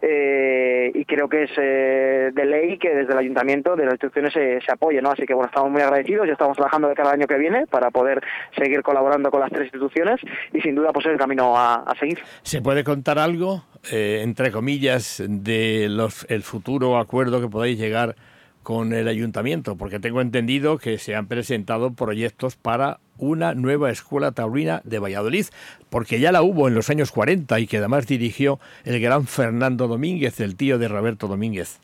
[0.02, 4.34] eh, y creo que es eh, de ley que desde el ayuntamiento de las instituciones
[4.34, 5.12] se, se apoye, ¿no?
[5.12, 7.92] Así que bueno, estamos muy agradecidos y estamos trabajando de cada año que viene para
[7.92, 8.22] poder
[8.58, 10.20] seguir colaborando con las tres instituciones
[10.52, 12.20] y sin duda pues es el camino a, seguir.
[12.42, 18.16] ¿Se puede contar algo, eh, entre comillas, de los, el futuro acuerdo que podáis llegar
[18.64, 24.32] con el ayuntamiento, porque tengo entendido que se han presentado proyectos para una nueva escuela
[24.32, 25.46] taurina de Valladolid,
[25.90, 29.88] porque ya la hubo en los años 40 y que además dirigió el gran Fernando
[29.88, 31.80] Domínguez, el tío de Roberto Domínguez.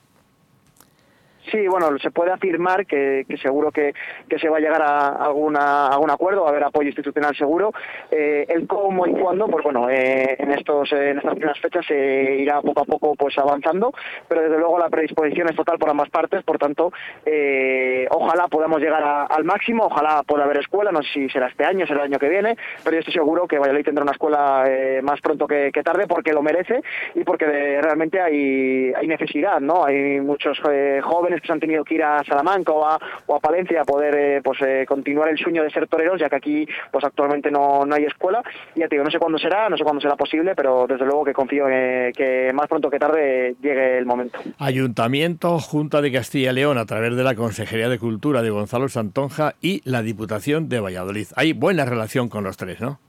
[1.52, 3.94] Sí, bueno, se puede afirmar que, seguro que,
[4.40, 7.72] se va a llegar a alguna, algún acuerdo, va a haber apoyo institucional seguro.
[8.12, 12.36] Eh, el cómo y cuándo, pues bueno, eh, en estos en estas primeras fechas se
[12.36, 13.92] irá poco a poco pues avanzando,
[14.28, 16.92] pero desde luego la predisposición es total por ambas partes, por tanto,
[17.26, 21.66] eh, ojalá podamos llegar al máximo, ojalá pueda haber escuela, no sé si será este
[21.66, 24.66] año, será el año que viene, pero yo estoy seguro que Valladolid tendrá una escuela
[25.02, 26.82] más pronto que, tarde porque lo merece
[27.16, 27.46] y porque
[27.82, 29.86] realmente hay, hay necesidad, ¿no?
[29.86, 33.00] Hay muchos jóvenes que se han tenido que ir a Salamanca o a,
[33.40, 36.68] Palencia a poder eh, pues eh, continuar el sueño de ser toreros, ya que aquí
[36.92, 38.44] pues actualmente no, no hay escuela.
[38.76, 41.06] Y ya te digo, no sé cuándo será, no sé cuándo será posible, pero desde
[41.06, 44.40] luego que confío en que más pronto que tarde llegue el momento.
[44.58, 48.90] Ayuntamiento, Junta de Castilla y León, a través de la Consejería de Cultura de Gonzalo
[48.90, 51.28] Santonja y la Diputación de Valladolid.
[51.36, 53.00] Hay buena relación con los tres, ¿no?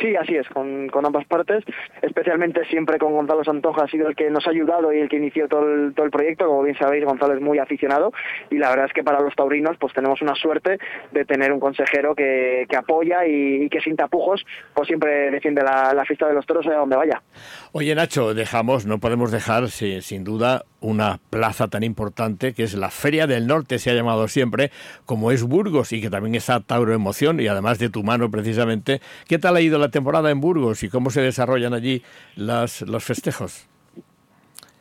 [0.00, 1.62] Sí, así es, con, con, ambas partes,
[2.00, 5.16] especialmente siempre con Gonzalo Santonja, ha sido el que nos ha ayudado y el que
[5.16, 8.12] inició todo el, todo el proyecto, como bien sabéis, Gonzalo es muy aficionado
[8.50, 10.78] y la verdad es que para los taurinos pues tenemos una suerte
[11.12, 15.92] de tener un consejero que, que apoya y, que sin tapujos pues siempre defiende la,
[15.92, 17.22] la fiesta de los toros a donde vaya.
[17.72, 22.90] Oye Nacho, dejamos, no podemos dejar sin duda una plaza tan importante que es la
[22.90, 24.70] Feria del Norte, se ha llamado siempre,
[25.06, 29.00] como es Burgos y que también está Tauro Emoción y además de tu mano precisamente.
[29.28, 32.02] ¿Qué tal ha ido la temporada en Burgos y cómo se desarrollan allí
[32.36, 33.69] las, los festejos?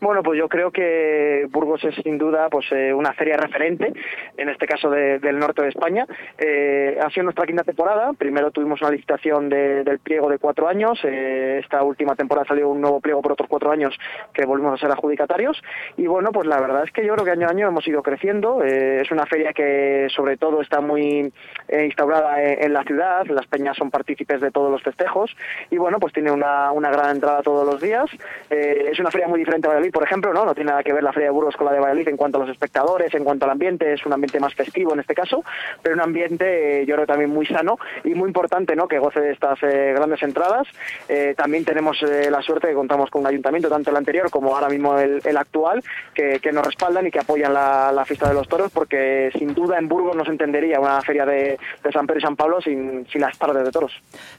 [0.01, 3.91] Bueno, pues yo creo que Burgos es sin duda pues eh, una feria referente,
[4.37, 6.07] en este caso del norte de España.
[6.37, 8.13] Eh, ha sido nuestra quinta temporada.
[8.13, 10.97] Primero tuvimos una licitación del pliego de cuatro años.
[11.03, 13.93] Eh, esta última temporada salió un nuevo pliego por otros cuatro años
[14.33, 15.61] que volvimos a ser adjudicatarios.
[15.97, 18.01] Y bueno, pues la verdad es que yo creo que año a año hemos ido
[18.01, 18.63] creciendo.
[18.63, 21.31] es una feria que sobre todo está muy
[21.69, 23.25] instaurada en, la ciudad.
[23.25, 25.35] Las peñas son partícipes de todos los festejos.
[25.71, 28.09] Y bueno, pues tiene una, una gran entrada todos los días.
[28.49, 30.45] es una feria muy diferente a por ejemplo, ¿no?
[30.45, 32.37] No tiene nada que ver la Feria de Burgos con la de Valladolid en cuanto
[32.37, 35.43] a los espectadores, en cuanto al ambiente, es un ambiente más festivo en este caso,
[35.81, 38.87] pero un ambiente, eh, yo creo, también muy sano y muy importante, ¿no?
[38.87, 40.67] Que goce de estas eh, grandes entradas.
[41.07, 44.69] Eh, también tenemos la suerte que contamos con un ayuntamiento, tanto el anterior como ahora
[44.69, 49.29] mismo el, actual, que, nos respaldan y que apoyan la, fiesta de los toros, porque
[49.37, 51.57] sin duda en Burgos no se entendería una feria de,
[51.91, 53.91] San Pedro y San Pablo sin, sin las tardes de toros.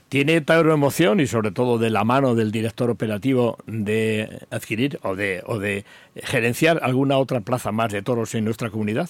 [0.09, 5.15] Tiene Tauro Emoción y sobre todo de la mano del director operativo de adquirir o
[5.15, 5.85] de o de
[6.17, 9.09] gerenciar alguna otra plaza más de toros en nuestra comunidad?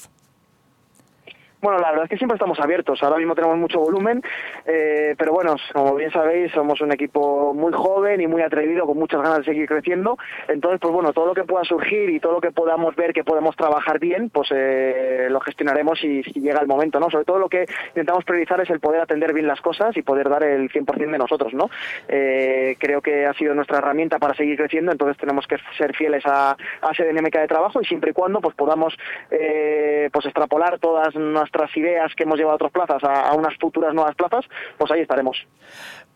[1.63, 3.03] Bueno, la verdad es que siempre estamos abiertos.
[3.03, 4.23] Ahora mismo tenemos mucho volumen,
[4.65, 8.97] eh, pero bueno, como bien sabéis, somos un equipo muy joven y muy atrevido, con
[8.97, 10.17] muchas ganas de seguir creciendo.
[10.49, 13.25] Entonces, pues bueno, todo lo que pueda surgir y todo lo que podamos ver que
[13.25, 17.11] podemos trabajar bien, pues eh, lo gestionaremos si, llega el momento, ¿no?
[17.11, 20.31] Sobre todo lo que intentamos priorizar es el poder atender bien las cosas y poder
[20.31, 21.69] dar el 100% de nosotros, ¿no?
[22.09, 26.25] Eh, creo que ha sido nuestra herramienta para seguir creciendo, entonces tenemos que ser fieles
[26.25, 28.97] a, a esa dinámica de trabajo y siempre y cuando pues podamos
[29.29, 33.95] pues extrapolar todas nuestras nuestras ideas que hemos llevado a otras plazas a, unas futuras
[33.95, 34.45] nuevas plazas,
[34.79, 35.37] pues ahí estaremos.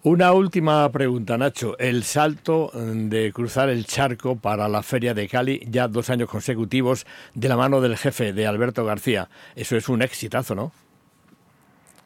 [0.02, 1.78] Una última pregunta, Nacho.
[1.78, 7.06] El salto de cruzar el charco para la Feria de Cali, ya dos años consecutivos,
[7.34, 9.28] de la mano del jefe, de Alberto García.
[9.56, 10.72] Eso es un exitazo, ¿no?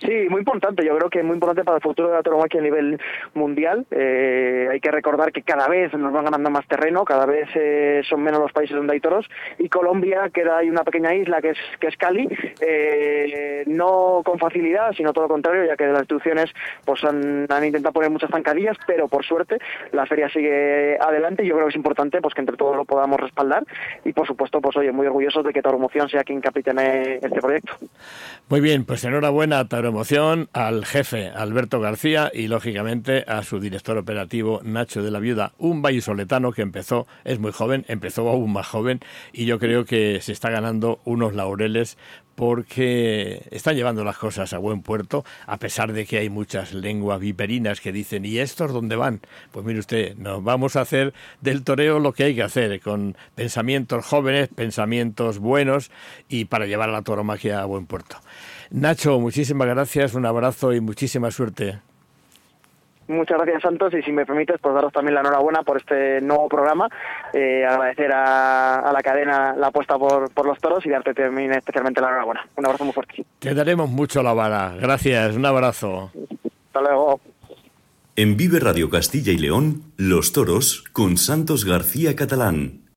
[0.01, 0.85] Sí, muy importante.
[0.85, 3.01] Yo creo que es muy importante para el futuro de la tauromaquia a nivel
[3.35, 3.85] mundial.
[3.91, 8.03] Eh, hay que recordar que cada vez nos van ganando más terreno, cada vez eh,
[8.09, 9.29] son menos los países donde hay toros.
[9.59, 12.29] Y Colombia, que hay una pequeña isla que es, que es Cali,
[12.61, 16.51] eh, no con facilidad, sino todo lo contrario, ya que las instituciones
[16.85, 19.59] pues han, intentado poner muchas zancadillas, pero por suerte
[19.93, 23.19] la feria sigue adelante yo creo que es importante pues que entre todos lo podamos
[23.19, 23.65] respaldar.
[24.05, 27.73] Y por supuesto, pues oye, muy orgullosos de que Tauromoción sea quien capitane este proyecto.
[28.49, 33.99] Muy bien, pues enhorabuena, Tauro emoción al jefe Alberto García y lógicamente a su director
[33.99, 38.67] operativo Nacho de la Viuda, un vallisoletano que empezó, es muy joven, empezó aún más
[38.67, 39.01] joven
[39.33, 41.99] y yo creo que se está ganando unos laureles
[42.39, 47.19] porque están llevando las cosas a buen puerto, a pesar de que hay muchas lenguas
[47.19, 49.21] viperinas que dicen, ¿y estos dónde van?
[49.51, 53.17] Pues mire usted, nos vamos a hacer del toreo lo que hay que hacer, con
[53.35, 55.91] pensamientos jóvenes, pensamientos buenos
[56.29, 58.19] y para llevar la toromaquia a buen puerto.
[58.71, 61.81] Nacho, muchísimas gracias, un abrazo y muchísima suerte.
[63.09, 66.47] Muchas gracias, Santos, y si me permites, pues daros también la enhorabuena por este nuevo
[66.49, 66.89] programa,
[67.33, 72.03] eh, agradecer a, la cadena la apuesta por, por los toros y darte también especialmente
[72.03, 72.47] la enhorabuena.
[72.57, 73.25] Un abrazo muy fuerte.
[73.39, 74.75] Te daremos mucho la vara.
[74.79, 76.13] Gracias, un abrazo.
[76.67, 77.21] Hasta luego.
[78.15, 82.88] En Vive Radio Castilla y León, Los Toros con Santos García Catalán.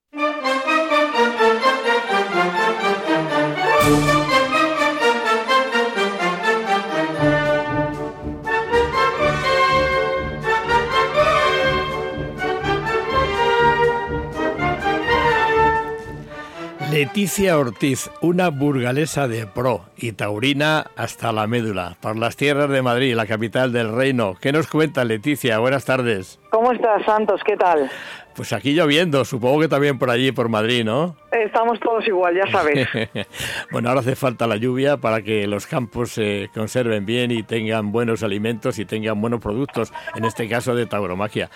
[17.01, 22.83] Leticia Ortiz, una burgalesa de pro y taurina hasta la médula, por las tierras de
[22.83, 24.35] Madrid, la capital del reino.
[24.39, 25.57] ¿Qué nos cuenta Leticia?
[25.57, 26.39] Buenas tardes.
[26.51, 27.41] ¿Cómo estás, Santos?
[27.43, 27.89] ¿Qué tal?
[28.35, 31.15] Pues aquí lloviendo, supongo que también por allí, por Madrid, ¿no?
[31.31, 32.87] Estamos todos igual, ya sabes.
[33.71, 37.91] bueno, ahora hace falta la lluvia para que los campos se conserven bien y tengan
[37.91, 41.49] buenos alimentos y tengan buenos productos, en este caso de tauromaquia.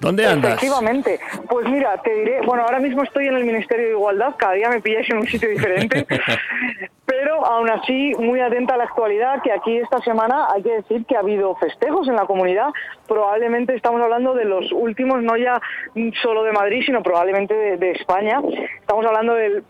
[0.00, 0.52] ¿Dónde andas?
[0.52, 1.20] Efectivamente.
[1.48, 4.68] Pues mira, te diré, bueno, ahora mismo estoy en el Ministerio de Igualdad, cada día
[4.68, 6.06] me pilláis en un sitio diferente,
[7.10, 11.04] pero aún así muy atenta a la actualidad, que aquí esta semana hay que decir
[11.06, 12.68] que ha habido festejos en la comunidad,
[13.08, 15.60] probablemente estamos hablando de los últimos, no ya
[16.22, 18.40] solo de Madrid, sino probablemente de, de España.
[18.78, 19.64] Estamos hablando del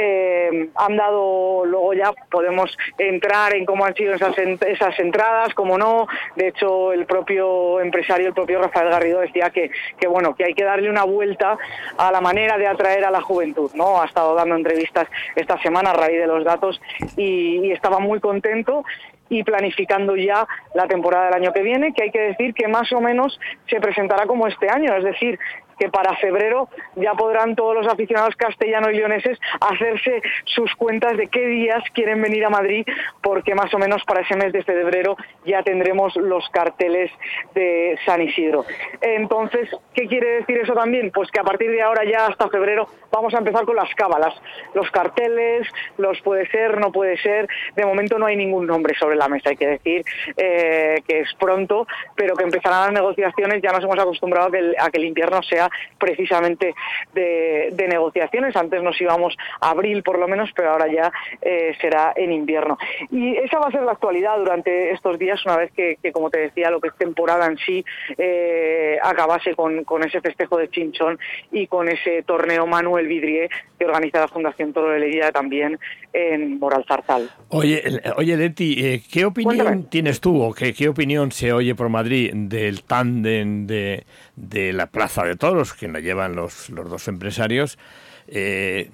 [0.00, 5.76] Eh, han dado, luego ya podemos entrar en cómo han sido esas, esas entradas, cómo
[5.76, 6.06] no.
[6.36, 10.54] De hecho, el propio empresario, el propio Rafael Garrido decía que, que, bueno, que hay
[10.54, 11.58] que darle una vuelta
[11.96, 14.00] a la manera de atraer a la juventud, ¿no?
[14.00, 16.80] Ha estado dando entrevistas esta semana a raíz de los datos
[17.16, 18.84] y, y estaba muy contento
[19.30, 22.92] y planificando ya la temporada del año que viene, que hay que decir que más
[22.92, 23.38] o menos
[23.68, 25.38] se presentará como este año, es decir,
[25.78, 31.28] que para febrero ya podrán todos los aficionados castellanos y leoneses hacerse sus cuentas de
[31.28, 32.86] qué días quieren venir a Madrid,
[33.22, 37.10] porque más o menos para ese mes de febrero ya tendremos los carteles
[37.54, 38.64] de San Isidro.
[39.00, 41.10] Entonces, ¿qué quiere decir eso también?
[41.12, 44.34] Pues que a partir de ahora ya hasta febrero vamos a empezar con las cábalas,
[44.74, 45.66] los carteles,
[45.96, 47.48] los puede ser, no puede ser.
[47.74, 50.04] De momento no hay ningún nombre sobre la mesa, hay que decir
[50.36, 53.62] eh, que es pronto, pero que empezarán las negociaciones.
[53.62, 55.67] Ya nos hemos acostumbrado a que el, a que el invierno sea
[55.98, 56.74] precisamente
[57.14, 58.56] de, de, negociaciones.
[58.56, 62.78] Antes nos íbamos a abril por lo menos, pero ahora ya eh, será en invierno.
[63.10, 66.30] Y esa va a ser la actualidad durante estos días, una vez que, que como
[66.30, 67.84] te decía, lo que es temporada en sí
[68.16, 71.18] eh, acabase con, con, ese festejo de Chinchón
[71.52, 73.48] y con ese torneo Manuel Vidrié
[73.78, 75.78] que organiza la Fundación Toro de Leguía también
[76.12, 77.30] en Moral Zarzal.
[77.50, 77.82] Oye,
[78.16, 79.84] oye Leti, eh, ¿qué opinión Cuéntame.
[79.90, 84.04] tienes tú o qué, qué opinión se oye por Madrid del tándem de,
[84.38, 87.78] de la Plaza de Toros que nos llevan los, los dos empresarios?
[88.26, 88.90] Eh,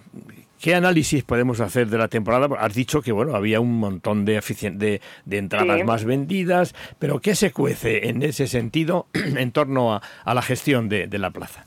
[0.60, 2.48] ¿Qué análisis podemos hacer de la temporada?
[2.58, 4.40] Has dicho que bueno había un montón de,
[4.72, 5.84] de, de entradas sí.
[5.84, 10.88] más vendidas, pero ¿qué se cuece en ese sentido en torno a, a la gestión
[10.88, 11.66] de, de la plaza?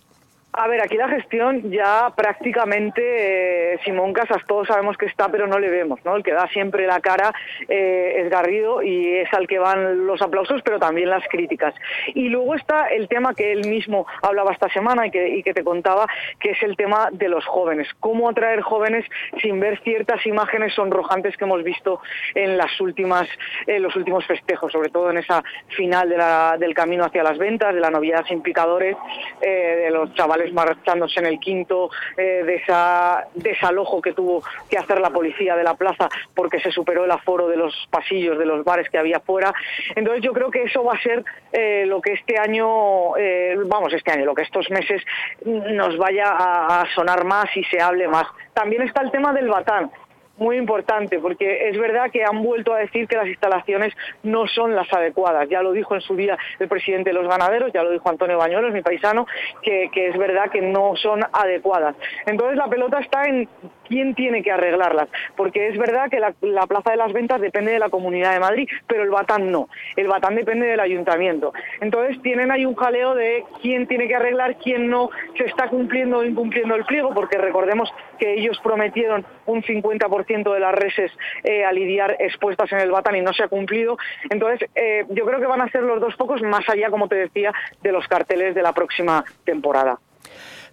[0.60, 5.46] A ver, aquí la gestión ya prácticamente eh, Simón Casas todos sabemos que está, pero
[5.46, 6.16] no le vemos, ¿no?
[6.16, 7.32] El que da siempre la cara
[7.70, 11.76] eh, es Garrido y es al que van los aplausos, pero también las críticas.
[12.16, 15.54] Y luego está el tema que él mismo hablaba esta semana y que, y que
[15.54, 16.08] te contaba,
[16.40, 17.88] que es el tema de los jóvenes.
[18.00, 19.06] Cómo atraer jóvenes
[19.40, 22.02] sin ver ciertas imágenes sonrojantes que hemos visto
[22.34, 23.30] en las últimas,
[23.68, 25.44] en los últimos festejos, sobre todo en esa
[25.76, 26.10] final
[26.58, 28.98] del camino hacia las ventas, de la novedad sin picadores,
[29.40, 34.78] eh, de los chavales marchándose en el quinto, eh, de esa desalojo que tuvo que
[34.78, 38.46] hacer la policía de la plaza porque se superó el aforo de los pasillos de
[38.46, 39.54] los bares que había fuera.
[39.96, 43.94] Entonces yo creo que eso va a ser eh, lo que este año, eh, vamos,
[43.94, 45.02] este año, lo que estos meses
[45.46, 48.28] nos vaya a, a sonar más y se hable más.
[48.54, 49.92] También está el tema del batán
[50.38, 54.76] muy importante, porque es verdad que han vuelto a decir que las instalaciones no son
[54.76, 55.50] las adecuadas.
[55.50, 58.38] Ya lo dijo en su día el presidente de los ganaderos, ya lo dijo Antonio
[58.38, 59.26] Bañuelos, mi paisano,
[59.62, 61.96] que, es verdad que no son adecuadas.
[62.26, 63.50] Entonces la pelota está en
[63.88, 67.72] quién tiene que arreglarlas, porque es verdad que la, la, Plaza de las Ventas depende
[67.72, 71.54] de la Comunidad de Madrid, pero el Batán no, el Batán depende del Ayuntamiento.
[71.80, 76.20] Entonces tienen ahí un jaleo de quién tiene que arreglar, quién no se está cumpliendo
[76.20, 81.12] o incumpliendo el pliego, porque recordemos que ellos prometieron un 50% de las reses
[81.44, 83.98] eh, a lidiar expuestas en el Batán y no se ha cumplido.
[84.30, 87.16] Entonces eh, yo creo que van a ser los dos focos más allá, como te
[87.16, 89.98] decía, de los carteles de la próxima temporada.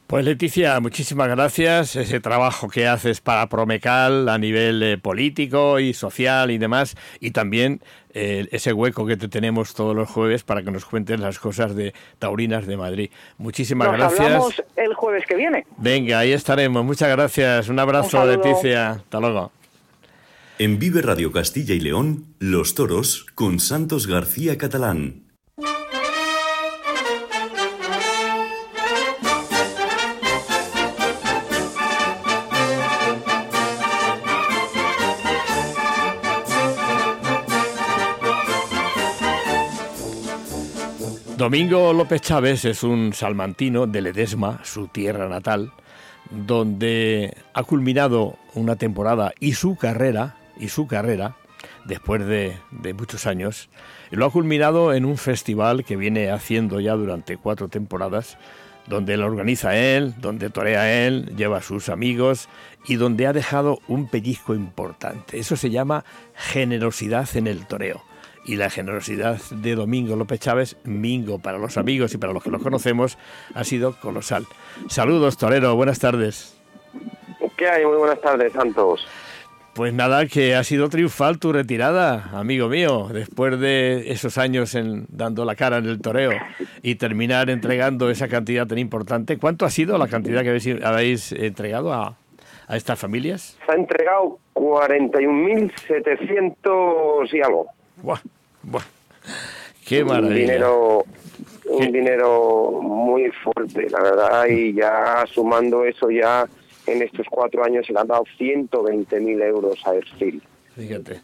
[0.06, 1.96] Pues Leticia, muchísimas gracias.
[1.96, 7.30] Ese trabajo que haces para Promecal a nivel eh, político y social y demás, y
[7.30, 7.80] también
[8.12, 11.74] eh, ese hueco que te tenemos todos los jueves para que nos cuentes las cosas
[11.74, 13.10] de Taurinas de Madrid.
[13.38, 14.20] Muchísimas Nos gracias.
[14.20, 15.66] hablamos el jueves que viene.
[15.78, 16.84] Venga, ahí estaremos.
[16.84, 17.68] Muchas gracias.
[17.70, 18.28] Un abrazo, Un.
[18.30, 18.90] Leticia.
[18.90, 19.52] Hasta luego.
[20.58, 25.23] En Vive Radio Castilla y León, Los Toros con Santos García Catalán.
[41.44, 45.72] Domingo López Chávez es un salmantino de Ledesma, su tierra natal,
[46.30, 51.36] donde ha culminado una temporada y su carrera, y su carrera,
[51.84, 52.56] después de,
[52.94, 53.68] muchos años,
[54.10, 58.38] lo ha culminado en un festival que viene haciendo ya durante cuatro temporadas,
[58.86, 62.48] donde lo organiza él, donde torea él, lleva a sus amigos
[62.88, 65.38] y donde ha dejado un pellizco importante.
[65.38, 68.02] Eso se llama generosidad en el toreo
[68.44, 72.50] y la generosidad de Domingo López Chávez, Mingo para los amigos y para los que
[72.50, 73.18] lo conocemos,
[73.54, 74.46] ha sido colosal.
[74.88, 76.56] Saludos, Torero, buenas tardes.
[77.56, 77.86] ¿Qué hay?
[77.86, 79.06] Muy buenas tardes, Santos.
[79.74, 85.06] Pues nada, que ha sido triunfal tu retirada, amigo mío, después de esos años en,
[85.08, 86.30] dando la cara en el toreo
[86.82, 89.36] y terminar entregando esa cantidad tan importante.
[89.36, 92.16] ¿Cuánto ha sido la cantidad que habéis, habéis entregado a,
[92.68, 93.58] a estas familias?
[93.66, 97.66] Se ha entregado 41.700 y algo.
[97.96, 98.20] Buah,
[98.64, 98.82] buah.
[99.86, 100.34] Qué Un maravilla.
[100.40, 101.04] dinero,
[101.68, 106.46] un dinero muy fuerte, la verdad, y ya sumando eso ya
[106.86, 110.42] en estos cuatro años se le han dado 120.000 euros a Ercil.
[110.76, 111.20] Fíjate.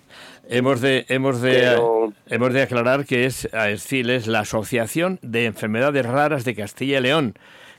[0.48, 5.44] Hemos de, hemos de, Pero- hemos de aclarar que es AESCIL, es la Asociación de
[5.46, 7.34] Enfermedades Raras de Castilla y León,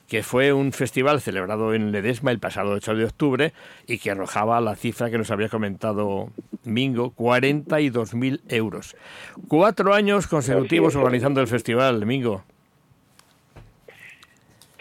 [0.08, 3.54] que fue un festival celebrado en Ledesma el pasado 8 de octubre
[3.88, 6.30] y que arrojaba la cifra que nos había comentado
[6.64, 8.96] Mingo, 42.000 euros.
[9.48, 12.44] Cuatro años consecutivos organizando el festival, Mingo.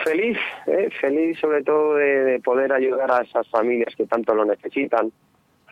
[0.05, 0.89] Feliz, ¿eh?
[1.01, 5.13] feliz sobre todo de, de poder ayudar a esas familias que tanto lo necesitan.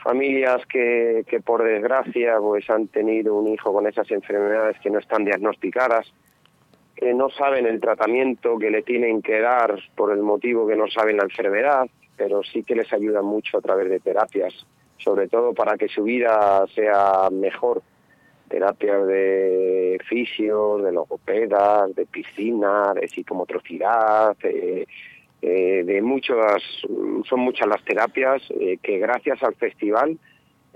[0.02, 4.98] Familias que, que por desgracia pues han tenido un hijo con esas enfermedades que no
[4.98, 6.12] están diagnosticadas,
[6.98, 10.88] que no saben el tratamiento que le tienen que dar por el motivo que no
[10.88, 15.54] saben la enfermedad, pero sí que les ayudan mucho a través de terapias, sobre todo
[15.54, 17.82] para que su vida sea mejor.
[18.48, 24.86] Terapias de fisios, de logopedas, de piscina, de psicomotricidad, eh,
[25.40, 26.62] eh, de muchas,
[27.28, 30.18] son muchas las terapias eh, que gracias al festival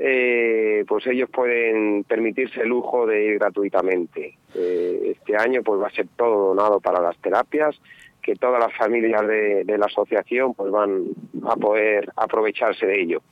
[0.05, 4.36] eh, pues ellos pueden permitirse el lujo de ir gratuitamente.
[4.53, 7.80] Eh, este año pues va a ser todo donado para las terapias,
[8.20, 11.05] que todas las familias de, la asociación pues van
[11.46, 13.22] a poder aprovecharse de ello.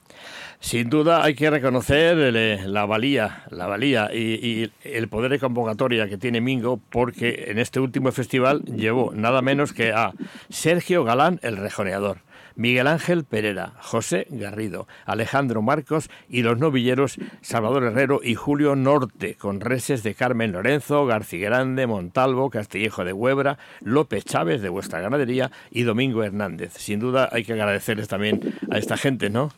[0.61, 5.41] Sin duda hay que reconocer el, la valía, la valía y, y, el poder de
[5.41, 10.13] convocatoria que tiene Mingo, porque en este último festival llevó nada menos que a
[10.51, 12.19] Sergio Galán, el rejoneador,
[12.57, 19.35] Miguel Ángel Pereira, José Garrido, Alejandro Marcos y los novilleros Salvador Herrero y Julio Norte,
[19.35, 25.01] con reses de Carmen Lorenzo, García Grande, Montalvo, Castillejo de Huebra, López Chávez de vuestra
[25.01, 26.75] ganadería y Domingo Hernández.
[26.75, 28.41] Sin duda hay que agradecerles también
[28.71, 29.51] a esta gente, ¿no?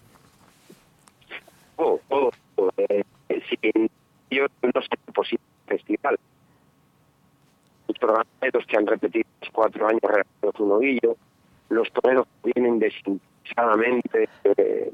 [2.08, 2.72] todo, todo.
[2.76, 3.04] Eh,
[3.48, 3.90] sin
[4.30, 6.18] ellos no sería posible festival.
[7.88, 8.26] Los programas
[8.66, 10.00] que han repetido cuatro años
[10.58, 11.16] un ovillo,
[11.72, 14.92] los toreros vienen desinteresadamente, eh,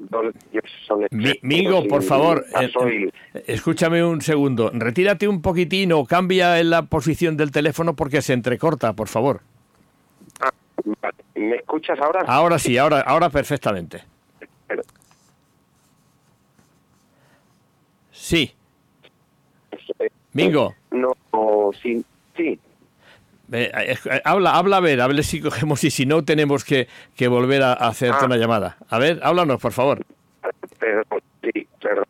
[0.86, 3.12] son Mi, Migo, por favor, eh, soy...
[3.46, 4.70] escúchame un segundo.
[4.72, 9.40] Retírate un poquitín o cambia la posición del teléfono porque se entrecorta, por favor.
[10.40, 10.50] Ah,
[11.02, 11.16] vale.
[11.34, 12.20] ¿Me escuchas ahora?
[12.26, 14.02] Ahora sí, ahora, ahora perfectamente.
[14.66, 14.82] Pero,
[18.12, 18.52] Sí.
[19.98, 20.74] eh, Mingo.
[20.90, 21.12] No,
[21.82, 22.04] sí,
[22.36, 22.58] sí.
[23.50, 26.86] Eh, eh, habla, habla a ver, a ver si cogemos y si no tenemos que,
[27.16, 28.26] que volver a hacerte Ah.
[28.26, 28.76] una llamada.
[28.90, 30.04] A ver, háblanos, por favor.
[30.78, 31.02] Pero,
[31.42, 32.04] sí, perdón.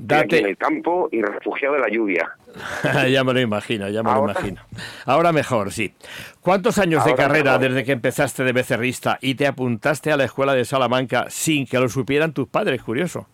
[0.00, 2.30] Date- aquí en el campo y refugiado de la lluvia.
[3.10, 4.32] ya me lo imagino, ya me ¿Ahora?
[4.34, 4.62] lo imagino.
[5.06, 5.92] Ahora mejor, sí.
[6.40, 7.68] ¿Cuántos años de carrera mejor.
[7.74, 11.78] desde que empezaste de becerrista y te apuntaste a la escuela de Salamanca sin que
[11.80, 12.82] lo supieran tus padres?
[12.82, 13.26] Curioso.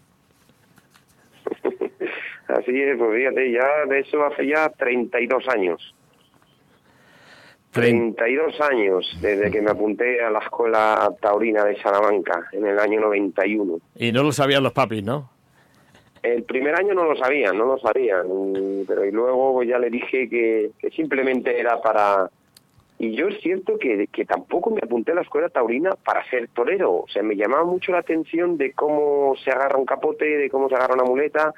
[2.48, 5.94] Así es, pues fíjate, ya de eso hace ya 32 años.
[7.74, 12.78] Trein- 32 años desde que me apunté a la escuela taurina de Salamanca en el
[12.78, 13.78] año 91.
[13.96, 15.30] Y no lo sabían los papis, ¿no?
[16.22, 18.22] El primer año no lo sabían, no lo sabían,
[18.88, 22.30] pero y luego ya le dije que, que simplemente era para
[22.98, 26.48] Y yo es cierto que, que tampoco me apunté a la escuela taurina para ser
[26.48, 26.92] torero.
[27.02, 30.68] O sea, me llamaba mucho la atención de cómo se agarra un capote, de cómo
[30.70, 31.52] se agarra una muleta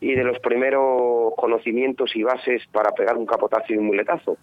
[0.00, 4.36] y de los primeros conocimientos y bases para pegar un capotazo y un muletazo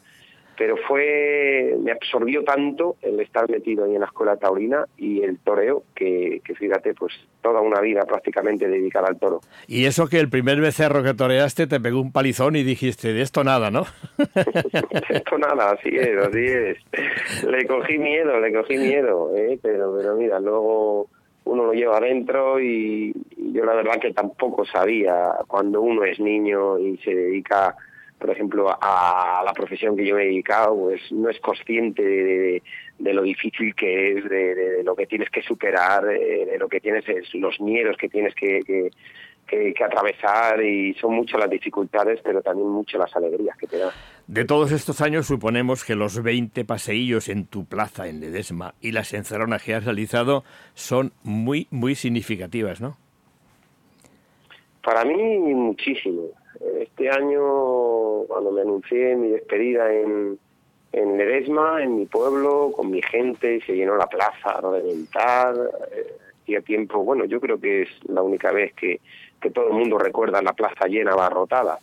[0.58, 5.40] pero fue me absorbió tanto el estar metido ahí en la escuela taurina y el
[5.40, 9.42] toreo que, fíjate pues toda una vida prácticamente dedicada al toro.
[9.68, 13.22] Y eso que el primer becerro que toreaste te pegó un palizón y dijiste de
[13.22, 13.86] esto nada no
[14.18, 16.78] de esto nada así es así es.
[17.46, 19.60] Le cogí miedo le cogí miedo ¿eh?
[19.62, 21.10] pero pero mira luego
[21.46, 26.80] uno lo lleva adentro y yo la verdad que tampoco sabía cuando uno es niño
[26.80, 27.76] y se dedica
[28.26, 33.14] por ejemplo, a la profesión que yo me he dedicado, pues no es consciente de,
[33.14, 37.32] lo difícil que es, de, lo que tienes que superar, de, lo que tienes, es
[37.36, 42.68] los miedos que tienes que, que, que, atravesar y son muchas las dificultades, pero también
[42.68, 43.92] muchas las alegrías que te da.
[44.26, 48.92] De todos estos años suponemos que los 20 paseillos en tu plaza en Ledesma y
[48.92, 52.98] las encerronas que has realizado son muy, muy significativas, ¿no?
[54.82, 56.32] Para mí muchísimo
[56.80, 60.38] este año, cuando me anuncié mi despedida en,
[60.92, 65.56] en Ledesma, en mi pueblo, con mi gente, se llenó la plaza a reventar.
[65.92, 69.00] Eh, hacía tiempo, bueno, yo creo que es la única vez que,
[69.42, 71.80] que todo el mundo recuerda la plaza llena, abarrotada.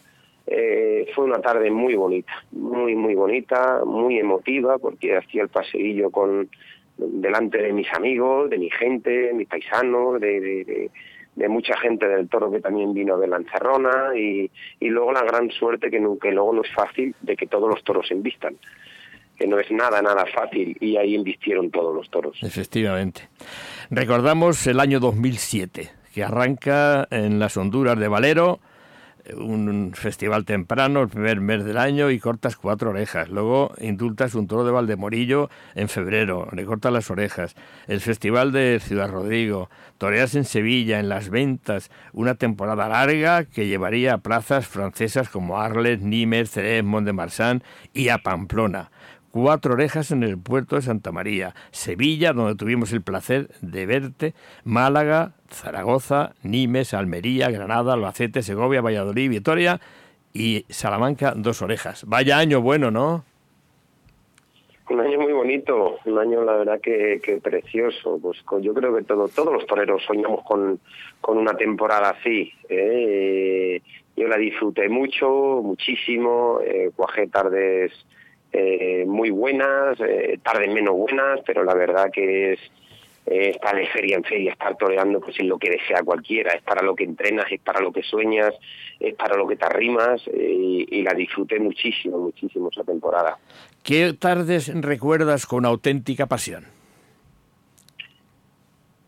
[0.47, 6.11] Eh, fue una tarde muy bonita, muy, muy bonita, muy emotiva, porque hacía el paseillo
[6.11, 6.49] con
[6.97, 10.91] delante de mis amigos, de mi gente, mis paisanos, de
[11.49, 15.51] mucha gente del toro que también vino de la encerrona y, y luego la gran
[15.51, 18.57] suerte que, que luego no es fácil de que todos los toros se invistan
[19.39, 22.39] que no es nada, nada fácil, y ahí invistieron todos los toros.
[22.43, 23.29] Efectivamente.
[23.91, 28.61] Recordamos el año 2007, que arranca en las Honduras de Valero,
[29.37, 33.29] un festival temprano, el primer mes del año, y cortas cuatro orejas.
[33.29, 37.55] Luego indultas un toro de Valdemorillo en febrero, le cortas las orejas.
[37.87, 43.67] El festival de Ciudad Rodrigo, toreas en Sevilla, en Las Ventas, una temporada larga que
[43.67, 47.63] llevaría a plazas francesas como Arles, Nimes, Cerez, Mont de Marsan
[47.93, 48.91] y a Pamplona
[49.33, 54.35] cuatro orejas en el puerto de Santa María, Sevilla, donde tuvimos el placer de verte,
[54.63, 59.81] Málaga, Zaragoza, Nimes, Almería, Granada, Albacete, Segovia, Valladolid, Vitoria
[60.33, 62.05] y Salamanca, dos orejas.
[62.07, 63.25] Vaya año bueno, ¿no?
[64.91, 68.19] Un año muy bonito, un año la verdad que, precioso.
[68.21, 70.79] Pues yo creo que todo, todos los toreros soñamos con,
[71.21, 72.53] con una temporada así.
[72.69, 73.81] ¿eh?
[74.15, 77.93] Yo la disfruté mucho, muchísimo, eh, cuajé tardes
[78.53, 82.61] eh, muy buenas, eh, tardes menos buenas, pero la verdad que es
[83.27, 86.63] eh, estar de feria en feria, estar toreando, pues es lo que desea cualquiera, es
[86.63, 88.53] para lo que entrenas, es para lo que sueñas,
[89.01, 93.39] es para lo que te arrimas y, y, la disfruté muchísimo, muchísimo esa temporada.
[93.83, 96.67] ¿Qué tardes recuerdas con auténtica pasión?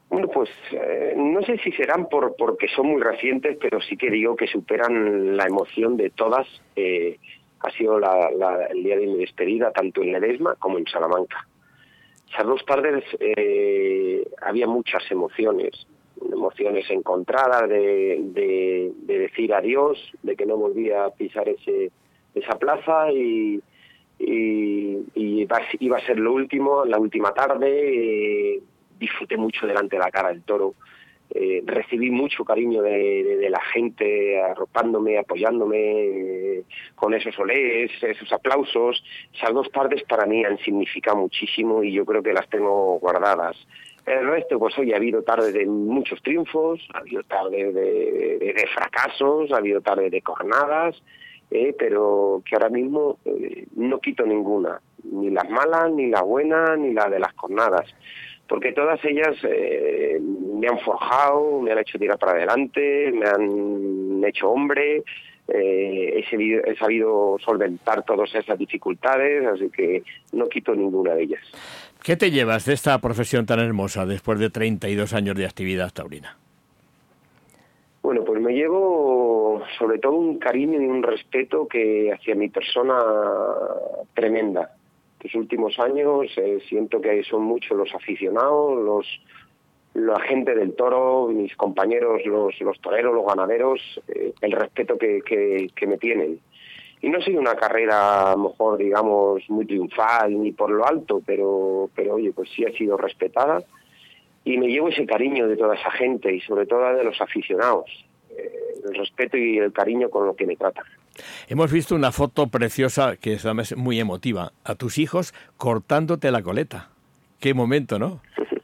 [0.09, 0.49] Bueno, pues
[1.17, 5.37] no sé si serán por porque son muy recientes, pero sí que digo que superan
[5.37, 7.19] la emoción de todas eh,
[7.65, 11.47] ha sido el día de mi despedida tanto en Ledesma como en Salamanca.
[12.31, 15.87] Esas dos tardes eh, había muchas emociones,
[16.21, 21.91] emociones encontradas de, decir adiós, de que no volvía a pisar ese,
[22.35, 23.63] esa plaza y,
[24.19, 28.57] iba, a ser lo último, la última tarde.
[28.57, 28.63] Eh,
[28.99, 30.75] disfruté mucho delante de la cara del toro
[31.31, 36.65] eh, recibí mucho cariño de, la gente arropándome, apoyándome eh,
[36.95, 39.03] con esos olés, esos aplausos.
[39.33, 43.57] Esas dos tardes para mí han significado muchísimo y yo creo que las tengo guardadas.
[44.07, 49.51] El resto, pues hoy ha habido tardes de muchos triunfos, ha habido tardes de, fracasos,
[49.51, 51.03] ha habido tardes de cornadas,
[51.51, 53.19] eh, pero que ahora mismo
[53.77, 57.95] no quito ninguna, ni las malas, ni las buenas, ni las de las cornadas
[58.49, 64.25] porque todas ellas eh, me han forjado, me han hecho tirar para adelante, me han
[64.25, 65.03] hecho hombre,
[65.49, 71.43] eh, he, sabido, solventar todas esas dificultades, así que no quito ninguna de ellas.
[72.03, 76.37] ¿Qué te llevas de esta profesión tan hermosa después de 32 años de actividad taurina?
[78.03, 82.99] Bueno, pues me llevo sobre todo un cariño y un respeto que hacia mi persona
[84.13, 84.71] tremenda
[85.25, 89.07] los últimos años eh, siento que son muchos los aficionados, los
[89.95, 95.23] la gente del toro, mis compañeros, los, los toreros, los ganaderos, eh, el respeto que,
[95.23, 96.41] que, me tienen.
[97.01, 101.23] Y no soy una carrera, a lo mejor, digamos, muy triunfal ni por lo alto,
[101.25, 103.63] pero, pero oye, pues sí ha sido respetada.
[104.45, 107.89] Y me llevo ese cariño de toda esa gente y sobre todo de los aficionados,
[108.37, 108.51] eh,
[108.85, 110.85] el respeto y el cariño con lo que me tratan.
[111.49, 116.91] Hemos visto una foto preciosa que es muy emotiva, a tus hijos cortándote la coleta.
[117.41, 118.21] Qué momento, ¿no?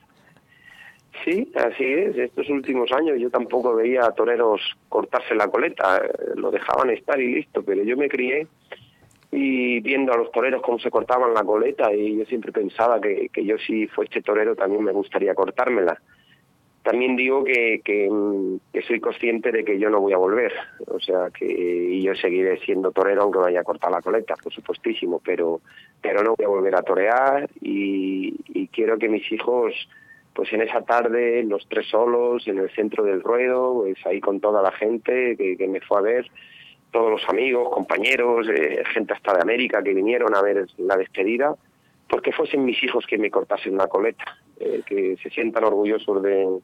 [1.22, 2.16] Sí, así es.
[2.16, 6.00] Estos últimos años yo tampoco veía a toreros cortarse la coleta,
[6.34, 8.46] lo dejaban estar y listo, pero yo me crié
[9.30, 13.28] y viendo a los toreros cómo se cortaban la coleta y yo siempre pensaba que,
[13.32, 16.00] que yo si fuese torero también me gustaría cortármela.
[16.90, 18.10] También digo que, que,
[18.72, 20.52] que, soy consciente de que yo no voy a volver,
[20.88, 25.20] o sea que yo seguiré siendo torero aunque vaya a cortar la coleta, por supuestísimo,
[25.24, 25.60] pero
[26.02, 28.34] pero no voy a volver a torear y,
[28.72, 29.72] quiero que mis hijos
[30.34, 34.40] pues en esa tarde, los tres solos, en el centro del ruedo, pues ahí con
[34.40, 36.26] toda la gente que, me fue a ver,
[36.90, 41.54] todos los amigos, compañeros, eh, gente hasta de América que vinieron a ver la despedida,
[42.08, 44.24] porque fuesen mis hijos que me cortasen una coleta,
[44.58, 46.60] eh, que se sientan orgullosos de,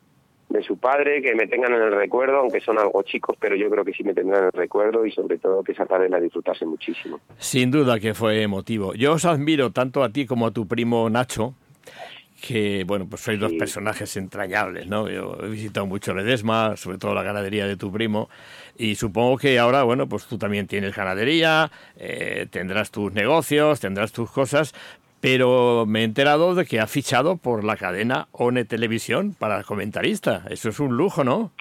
[0.48, 3.68] de su padre, que me tengan en el recuerdo, aunque son algo chicos, pero yo
[3.68, 6.20] creo que sí me tendrán en el recuerdo y sobre todo que esa tarde la
[6.20, 7.20] disfrutase muchísimo.
[7.38, 8.94] Sin duda que fue emotivo.
[8.94, 11.54] Yo os admiro tanto a ti como a tu primo Nacho,
[12.40, 15.08] que, bueno, pues sois dos personajes entrañables, ¿no?
[15.08, 18.28] Yo he visitado mucho Ledesma, sobre todo la ganadería de tu primo,
[18.76, 24.12] y supongo que ahora, bueno, pues tú también tienes ganadería, eh, tendrás tus negocios, tendrás
[24.12, 24.74] tus cosas,
[25.20, 30.44] pero me he enterado de que ha fichado por la cadena ONE Televisión para comentarista.
[30.50, 31.52] Eso es un lujo, ¿no?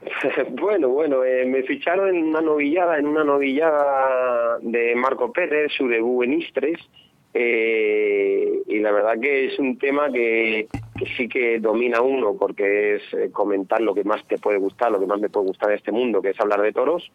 [0.60, 5.88] bueno, bueno, eh, me ficharon en una novillada, en una novillada de Marco Pérez, su
[5.88, 6.78] debut en Istres,
[7.34, 10.66] eh, y la verdad que es un tema que,
[10.98, 14.90] que, sí que domina uno, porque es eh, comentar lo que más te puede gustar,
[14.90, 17.10] lo que más me puede gustar de este mundo, que es hablar de toros,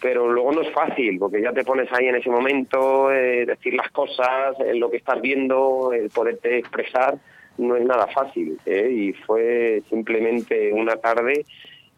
[0.00, 3.74] pero luego no es fácil, porque ya te pones ahí en ese momento, eh, decir
[3.74, 7.18] las cosas, eh, lo que estás viendo, el poderte expresar,
[7.58, 8.90] no es nada fácil, ¿eh?
[8.90, 11.44] y fue simplemente una tarde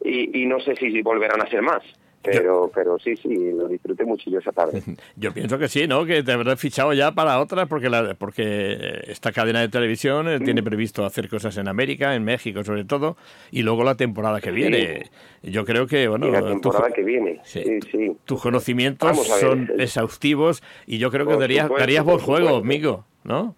[0.05, 1.83] y, y no sé si volverán a ser más
[2.23, 4.83] pero pero sí, sí, lo disfruté mucho yo esa tarde.
[5.16, 6.05] Yo pienso que sí, ¿no?
[6.05, 10.41] Que te habrás fichado ya para otras porque la, porque esta cadena de televisión eh,
[10.41, 13.16] tiene previsto hacer cosas en América, en México sobre todo,
[13.51, 15.11] y luego la temporada que viene.
[15.43, 16.29] Yo creo que, bueno...
[16.29, 18.16] Y la temporada tu, que viene, sí, sí.
[18.25, 23.57] Tus conocimientos son exhaustivos y yo creo que darías, darías buen juego, amigo, ¿no?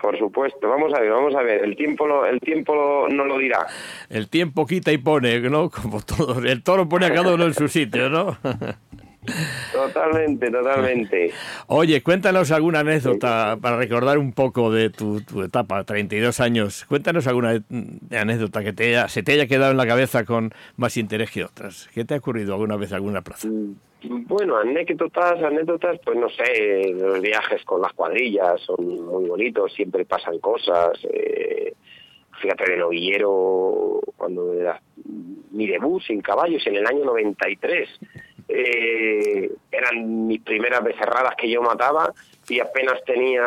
[0.00, 3.38] Por supuesto, vamos a ver, vamos a ver, el tiempo lo, el tiempo no lo
[3.38, 3.66] dirá.
[4.08, 5.70] El tiempo quita y pone, ¿no?
[5.82, 8.36] Como todo, el toro pone a cada uno en su sitio, ¿no?
[9.72, 11.32] Totalmente, totalmente.
[11.66, 16.84] Oye, cuéntanos alguna anécdota para recordar un poco de tu, tu etapa, 32 años.
[16.86, 17.62] Cuéntanos alguna
[18.10, 21.44] anécdota que te haya, se te haya quedado en la cabeza con más interés que
[21.44, 21.88] otras.
[21.94, 23.48] ¿Qué te ha ocurrido alguna vez en alguna plaza?
[24.02, 30.04] Bueno, anécdotas, anécdotas, pues no sé, los viajes con las cuadrillas son muy bonitos, siempre
[30.04, 30.92] pasan cosas.
[31.12, 31.74] Eh,
[32.40, 34.80] fíjate, de novillero, cuando era
[35.50, 37.88] mi debut sin caballos en el año 93,
[38.48, 42.12] eh, eran mis primeras becerradas que yo mataba
[42.48, 43.46] y apenas tenía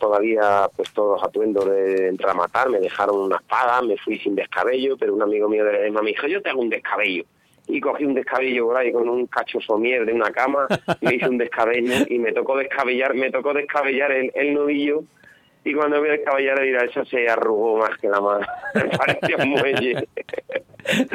[0.00, 4.34] todavía pues todos atuendos de entrar a matar, me dejaron una espada, me fui sin
[4.34, 7.24] descabello, pero un amigo mío de la me dijo, yo te hago un descabello
[7.68, 10.66] y cogí un descabello por ahí con un cacho somier de una cama,
[11.00, 15.04] me hice un descabello y me tocó descabellar, me tocó descabellar el, el novillo
[15.64, 18.46] y cuando vi el caballero mira, eso se arrugó más que la mano,
[19.38, 20.08] un muelle.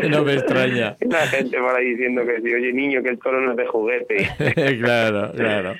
[0.09, 0.95] No me extraña.
[1.09, 3.67] La gente por ahí diciendo que sí, oye niño, que el toro no es de
[3.67, 4.29] juguete.
[4.81, 5.75] claro, claro.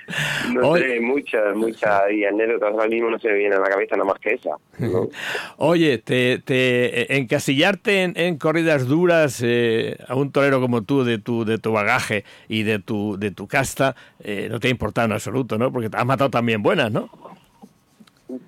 [0.54, 3.96] No sé, muchas, muchas, y anécdotas ahora mismo no se me viene a la cabeza
[3.96, 4.52] nada más que esa.
[4.80, 5.10] ¿no?
[5.58, 11.18] Oye, te, te encasillarte en, en corridas duras eh, a un torero como tú, de
[11.18, 15.06] tu, de tu bagaje y de tu, de tu casta, eh, no te ha importado
[15.06, 15.72] en absoluto, ¿no?
[15.72, 17.10] Porque te has matado también buenas, ¿no?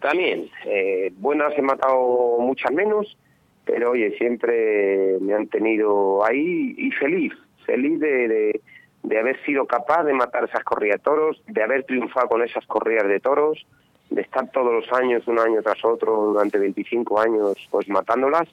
[0.02, 3.18] También, eh, buenas he matado muchas menos,
[3.66, 7.32] pero oye, siempre me han tenido ahí y feliz,
[7.66, 8.62] feliz de, de,
[9.04, 12.66] de haber sido capaz de matar esas corridas de toros, de haber triunfado con esas
[12.66, 13.66] corridas de toros,
[14.10, 18.50] de estar todos los años, un año tras otro, durante 25 años, pues matándolas.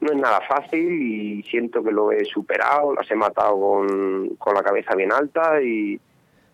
[0.00, 4.54] No es nada fácil y siento que lo he superado, las he matado con, con
[4.54, 6.00] la cabeza bien alta y,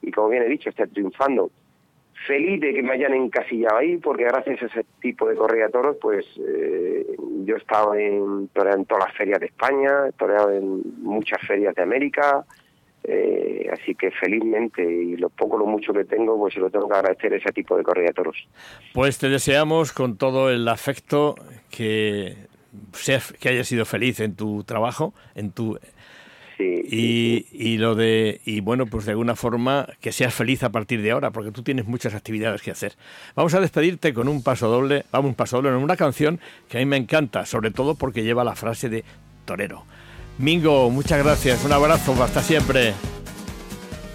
[0.03, 1.51] y como bien he dicho, estoy triunfando
[2.27, 5.97] feliz de que me hayan encasillado ahí, porque gracias a ese tipo de corrida toros,
[6.01, 7.07] pues eh,
[7.45, 11.74] yo he estado en, en todas las ferias de España, he toreado en muchas ferias
[11.74, 12.45] de América,
[13.05, 16.89] eh, así que felizmente, y lo poco lo mucho que tengo, pues se lo tengo
[16.89, 18.37] que agradecer a ese tipo de corrida toros.
[18.93, 21.37] Pues te deseamos con todo el afecto
[21.70, 22.35] que,
[22.93, 25.79] seas, que hayas sido feliz en tu trabajo, en tu
[26.57, 30.70] Sí, y, y, lo de y bueno pues de alguna forma que seas feliz a
[30.70, 32.94] partir de ahora porque tú tienes muchas actividades que hacer.
[33.34, 36.40] Vamos a despedirte con un paso doble vamos un paso doble en una canción
[36.70, 39.04] que a mí me encanta sobre todo porque lleva la frase de
[39.44, 39.84] torero.
[40.38, 42.94] Mingo muchas gracias un abrazo hasta siempre.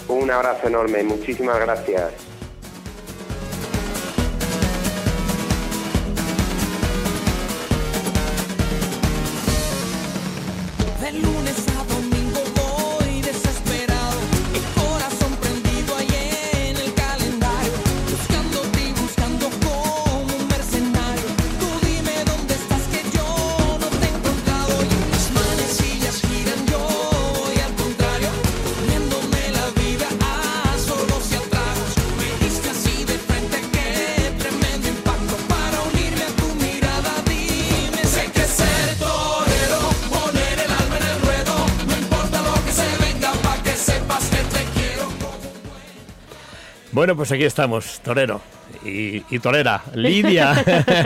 [0.08, 2.31] Un abrazo enorme, muchísimas gracias.
[47.02, 50.54] Bueno, pues aquí estamos, torero y, y torera, Lidia,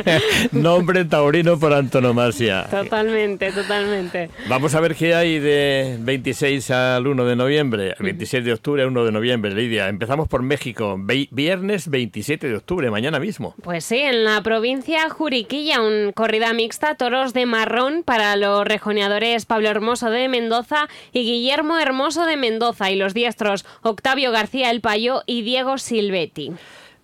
[0.52, 2.68] nombre taurino por antonomasia.
[2.70, 4.30] Totalmente, totalmente.
[4.48, 8.90] Vamos a ver qué hay de 26 al 1 de noviembre, 26 de octubre al
[8.90, 9.88] 1 de noviembre, Lidia.
[9.90, 10.98] Empezamos por México,
[11.32, 13.56] viernes 27 de octubre, mañana mismo.
[13.62, 19.46] Pues sí, en la provincia Juriquilla, un corrida mixta, toros de marrón para los rejoneadores
[19.46, 24.82] Pablo Hermoso de Mendoza y Guillermo Hermoso de Mendoza y los diestros Octavio García El
[24.82, 26.52] Payo y Diego Silvetti.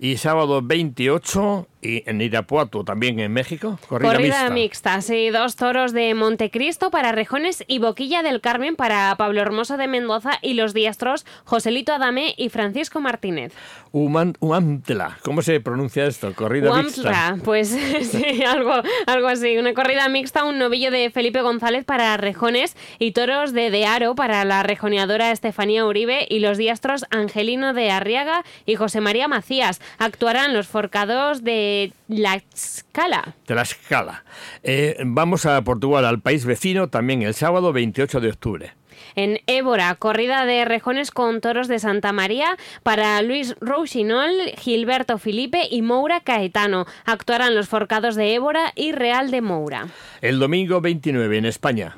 [0.03, 4.53] Y sábado 28 y en Irapuato, también en México, corrida, Corrida mixta.
[4.53, 9.77] mixta, sí, dos toros de Montecristo para Rejones y Boquilla del Carmen para Pablo Hermoso
[9.77, 13.53] de Mendoza y los diestros Joselito Adame y Francisco Martínez.
[13.91, 16.33] Uman- Uamtla, ¿cómo se pronuncia esto?
[16.33, 17.01] Corrida mixta.
[17.01, 17.69] Uamtla, pues
[18.01, 18.73] sí, algo,
[19.07, 19.57] algo así.
[19.57, 24.15] Una corrida mixta, un novillo de Felipe González para Rejones y toros de De Aro
[24.15, 29.81] para la rejoneadora Estefanía Uribe y los diestros Angelino de Arriaga y José María Macías.
[29.97, 31.70] Actuarán los forcados de
[32.07, 33.35] La Escala.
[33.45, 34.23] Tlaxcala.
[34.63, 38.73] Eh, vamos a Portugal, al país vecino, también el sábado 28 de octubre.
[39.15, 45.63] En Évora, corrida de rejones con toros de Santa María para Luis Rouxinol, Gilberto Felipe
[45.69, 46.85] y Moura Caetano.
[47.05, 49.87] Actuarán los forcados de Évora y Real de Moura.
[50.21, 51.97] El domingo 29 en España.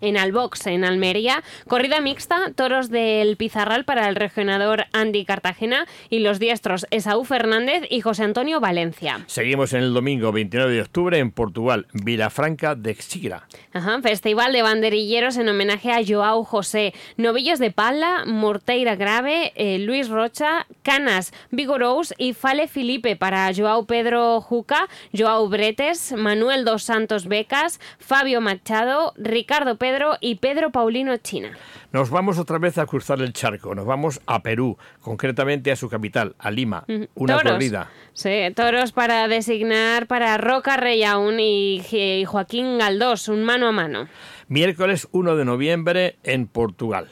[0.00, 6.20] En Albox, en Almería, corrida mixta, toros del Pizarral para el regionador Andy Cartagena y
[6.20, 9.20] los diestros Esaú Fernández y José Antonio Valencia.
[9.26, 13.46] Seguimos en el domingo 29 de octubre en Portugal, Vilafranca de Xigra.
[13.72, 16.94] Ajá, Festival de banderilleros en homenaje a Joao José.
[17.16, 23.84] Novillos de Pala, Morteira Grave, eh, Luis Rocha, Canas, Vigorous y Fale Felipe para Joao
[23.84, 29.89] Pedro Juca, Joao Bretes, Manuel dos Santos Becas, Fabio Machado, Ricardo Pedro
[30.20, 31.56] y Pedro Paulino China.
[31.92, 35.88] Nos vamos otra vez a cruzar el charco, nos vamos a Perú, concretamente a su
[35.88, 36.84] capital, a Lima.
[37.14, 37.52] Una Toros.
[37.52, 37.90] corrida.
[38.12, 44.08] Sí, toros para designar para Roca Reyaún y, y Joaquín Galdós, un mano a mano.
[44.48, 47.08] Miércoles 1 de noviembre en Portugal.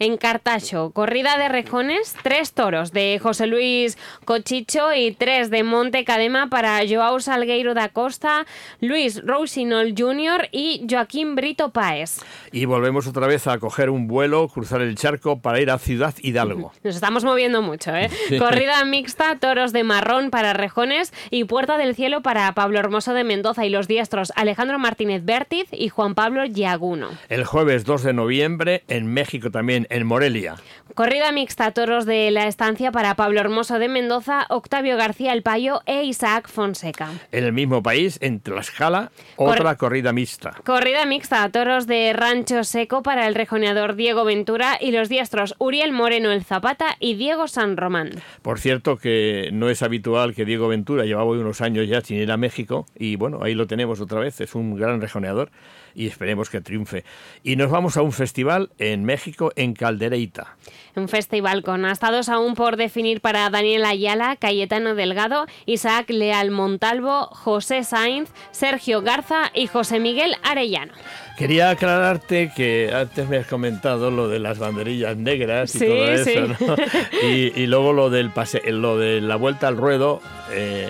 [0.00, 6.04] En Cartacho, corrida de rejones, tres toros de José Luis Cochicho y tres de Monte
[6.04, 8.46] Cadema para Joao Salgueiro da Costa,
[8.80, 10.50] Luis Rousinol Jr.
[10.52, 12.20] y Joaquín Brito Páez.
[12.52, 16.14] Y volvemos otra vez a coger un vuelo, cruzar el charco para ir a Ciudad
[16.22, 16.72] Hidalgo.
[16.84, 18.08] Nos estamos moviendo mucho, ¿eh?
[18.28, 18.38] Sí.
[18.38, 23.24] Corrida mixta, toros de marrón para rejones y Puerta del Cielo para Pablo Hermoso de
[23.24, 27.08] Mendoza y los diestros Alejandro Martínez Bertiz y Juan Pablo Yaguno.
[27.28, 30.56] El jueves 2 de noviembre en México también, en Morelia.
[30.94, 35.80] Corrida mixta, toros de la estancia para Pablo Hermoso de Mendoza, Octavio García El Payo
[35.86, 37.10] e Isaac Fonseca.
[37.30, 40.56] En el mismo país, en Tlaxcala, otra corrida mixta.
[40.64, 45.92] Corrida mixta, toros de Rancho Seco para el rejoneador Diego Ventura y los diestros Uriel
[45.92, 48.10] Moreno el Zapata y Diego San Román.
[48.42, 52.32] Por cierto que no es habitual que Diego Ventura llevaba unos años ya sin ir
[52.32, 55.50] a México y bueno, ahí lo tenemos otra vez, es un gran rejoneador
[55.94, 57.04] y esperemos que triunfe.
[57.42, 60.56] Y nos vamos a un festival en México, en Caldereita.
[60.94, 67.26] Un festival con astados aún por definir para Daniel Ayala, Cayetano Delgado, Isaac Leal Montalvo,
[67.26, 70.92] José Sainz, Sergio Garza y José Miguel Arellano.
[71.36, 76.08] Quería aclararte que antes me has comentado lo de las banderillas negras y Sí, todo
[76.08, 76.64] eso, sí.
[76.66, 76.76] ¿no?
[77.28, 80.20] y, y luego lo del pase, lo de la vuelta al ruedo
[80.50, 80.88] eh,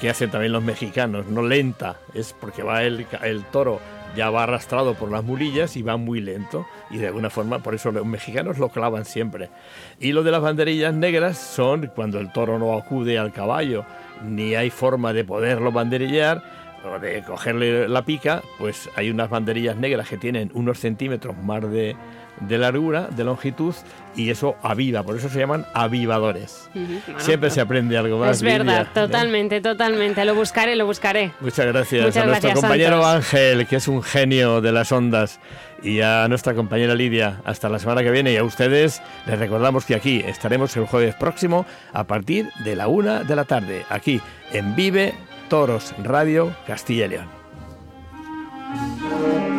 [0.00, 3.80] que hacen también los mexicanos, no lenta, es porque va el, el toro
[4.16, 7.74] ya va arrastrado por las mulillas y va muy lento y de alguna forma por
[7.74, 9.50] eso los mexicanos lo clavan siempre.
[10.00, 13.84] Y lo de las banderillas negras son cuando el toro no acude al caballo
[14.22, 16.42] ni hay forma de poderlo banderillar
[16.84, 21.62] o de cogerle la pica, pues hay unas banderillas negras que tienen unos centímetros más
[21.70, 21.96] de,
[22.40, 23.74] de largura, de longitud,
[24.16, 26.68] y eso aviva, por eso se llaman avivadores.
[26.74, 28.36] Bueno, Siempre se aprende algo más.
[28.36, 28.92] Es verdad, Lidia.
[28.92, 30.24] totalmente, totalmente.
[30.24, 31.32] Lo buscaré, lo buscaré.
[31.40, 33.14] Muchas gracias Muchas a nuestro gracias, compañero Santos.
[33.14, 35.40] Ángel, que es un genio de las ondas,
[35.82, 37.40] y a nuestra compañera Lidia.
[37.44, 38.32] Hasta la semana que viene.
[38.32, 42.88] Y a ustedes les recordamos que aquí estaremos el jueves próximo a partir de la
[42.88, 44.20] una de la tarde, aquí
[44.52, 45.14] en Vive
[45.48, 49.53] Toros Radio Castilla y León.